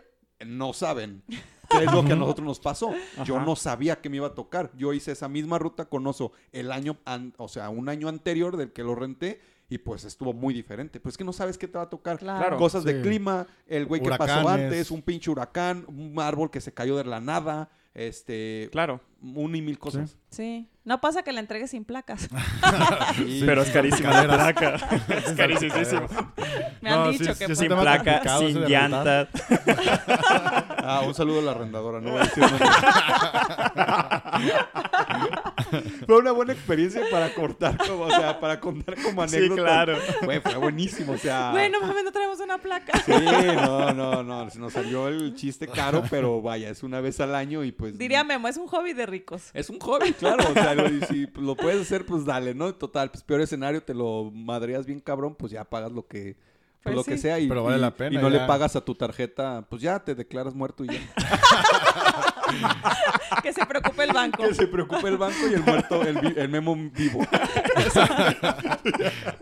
[0.44, 1.22] No saben.
[1.68, 2.92] ¿Qué es lo que a nosotros nos pasó?
[3.24, 4.72] Yo no sabía que me iba a tocar.
[4.76, 8.56] Yo hice esa misma ruta con Oso el año, an- o sea, un año anterior
[8.56, 11.00] del que lo renté y pues estuvo muy diferente.
[11.00, 12.18] Pues es que no sabes qué te va a tocar.
[12.18, 12.58] Claro.
[12.58, 16.74] Cosas de clima, el güey que pasó antes, un pinche huracán, un árbol que se
[16.74, 20.16] cayó de la nada, este, Claro, un y mil cosas.
[20.30, 20.68] Sí.
[20.84, 22.28] No pasa que la entregues sin placas.
[23.16, 23.42] Sí.
[23.46, 24.74] pero es carísima la placa.
[25.08, 26.06] es carísimo.
[26.80, 29.28] Me han No, dicho sí, que Sin placa, sin llantas.
[30.82, 32.60] Ah, un saludo a la arrendadora, no voy a decir nada.
[36.06, 39.62] Fue una buena experiencia para cortar, como, o sea, para contar como Sí, anécdota.
[39.62, 39.98] claro.
[40.22, 41.50] Güey, fue buenísimo, o sea.
[41.52, 42.98] Bueno, mames, no traemos una placa.
[43.00, 44.46] Sí, no, no, no.
[44.46, 47.96] Nos salió el chiste caro, pero vaya, es una vez al año y pues.
[47.98, 49.50] Diría Memo, es un hobby de ricos.
[49.54, 50.44] Es un hobby, claro.
[50.50, 52.74] O sea, lo- y si lo puedes hacer, pues dale, ¿no?
[52.74, 56.36] Total, pues peor escenario, te lo madreas bien cabrón, pues ya pagas lo que.
[56.82, 57.22] Pues, Pues lo que sí.
[57.24, 58.40] sea y, Pero vale y- la pena, y no ya.
[58.40, 61.00] le pagas a tu tarjeta, pues ya te declaras muerto y ya.
[63.42, 64.42] Que se preocupe el banco.
[64.42, 67.20] que se preocupe el banco y el muerto, el, vi- el memo vivo.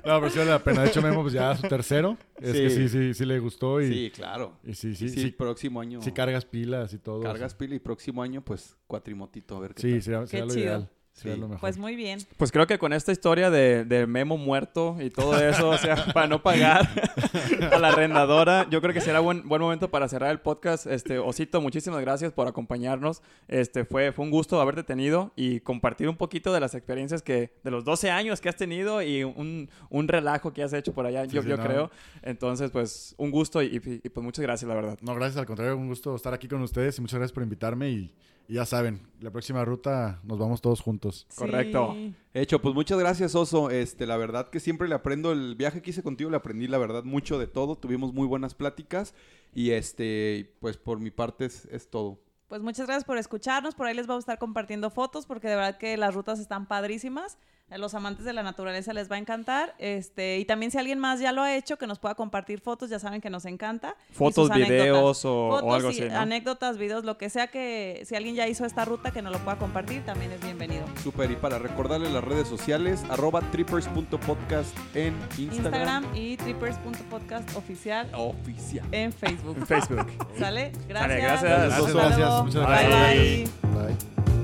[0.05, 0.83] No, pero sí vale la pena.
[0.83, 2.17] De hecho, Memo, pues ya su tercero.
[2.41, 2.59] Es Sí.
[2.63, 4.59] que sí, sí, sí le gustó y Sí, claro.
[4.65, 6.01] y sí, Sí, sí, sí, sí, próximo año.
[6.03, 7.21] sí cargas pilas y todo.
[7.23, 10.23] cargas pila y próximo año, pues cuatrimotito, a ver qué Sí, tal.
[10.25, 10.63] Qué sería lo chido.
[10.65, 10.91] ideal.
[11.19, 11.41] Sería Sí.
[11.41, 11.61] lo mejor.
[11.61, 12.21] Pues muy bien.
[12.37, 15.97] Pues creo que con esta historia de, de Memo muerto y todo eso, o sea,
[16.15, 16.89] para no pagar
[17.73, 20.87] a la arrendadora, yo creo que será buen, buen momento para cerrar el podcast.
[20.87, 23.21] Este, Osito, muchísimas gracias por acompañarnos.
[23.49, 27.53] Este, fue, fue un gusto haberte tenido y compartir un poquito de las experiencias que,
[27.65, 31.05] de los 12 años que has tenido y un, un relajo que has hecho por
[31.07, 31.65] allá, Sí, yo, sí, yo no.
[31.65, 31.91] creo.
[32.23, 34.99] Entonces, pues, un gusto y, y- y, pues muchas gracias, la verdad.
[35.03, 37.91] No, gracias, al contrario, un gusto estar aquí con ustedes y muchas gracias por invitarme
[37.91, 38.15] y,
[38.49, 41.27] y ya saben, la próxima ruta nos vamos todos juntos.
[41.37, 41.95] Correcto.
[42.33, 43.69] Hecho, pues muchas gracias, Oso.
[43.69, 46.79] Este, la verdad que siempre le aprendo el viaje que hice contigo, le aprendí la
[46.79, 47.77] verdad mucho de todo.
[47.77, 49.15] Tuvimos muy buenas pláticas
[49.55, 52.19] y este, pues por mi parte es, es todo.
[52.49, 53.75] Pues muchas gracias por escucharnos.
[53.75, 56.67] Por ahí les vamos a estar compartiendo fotos porque de verdad que las rutas están
[56.67, 57.37] padrísimas.
[57.71, 59.75] A los amantes de la naturaleza les va a encantar.
[59.79, 62.89] Este, y también si alguien más ya lo ha hecho, que nos pueda compartir fotos,
[62.89, 63.95] ya saben que nos encanta.
[64.11, 66.19] Fotos, videos o, o Fotos algo y así, ¿no?
[66.19, 69.39] anécdotas, videos, lo que sea que si alguien ya hizo esta ruta que nos lo
[69.41, 70.85] pueda compartir, también es bienvenido.
[71.03, 76.05] Súper, y para recordarle las redes sociales, arroba trippers.podcast en Instagram.
[76.05, 78.87] Instagram y trippers.podcast oficial Oficial.
[78.93, 79.57] en Facebook.
[79.59, 80.07] En Facebook.
[80.39, 80.73] ¿Sale?
[80.89, 81.09] Gracias.
[81.09, 81.43] Vale, gracias.
[81.43, 82.45] Gracias, Hasta gracias.
[82.45, 83.51] Muchas Bye, gracias.
[83.63, 83.85] bye.
[83.85, 84.38] Bye.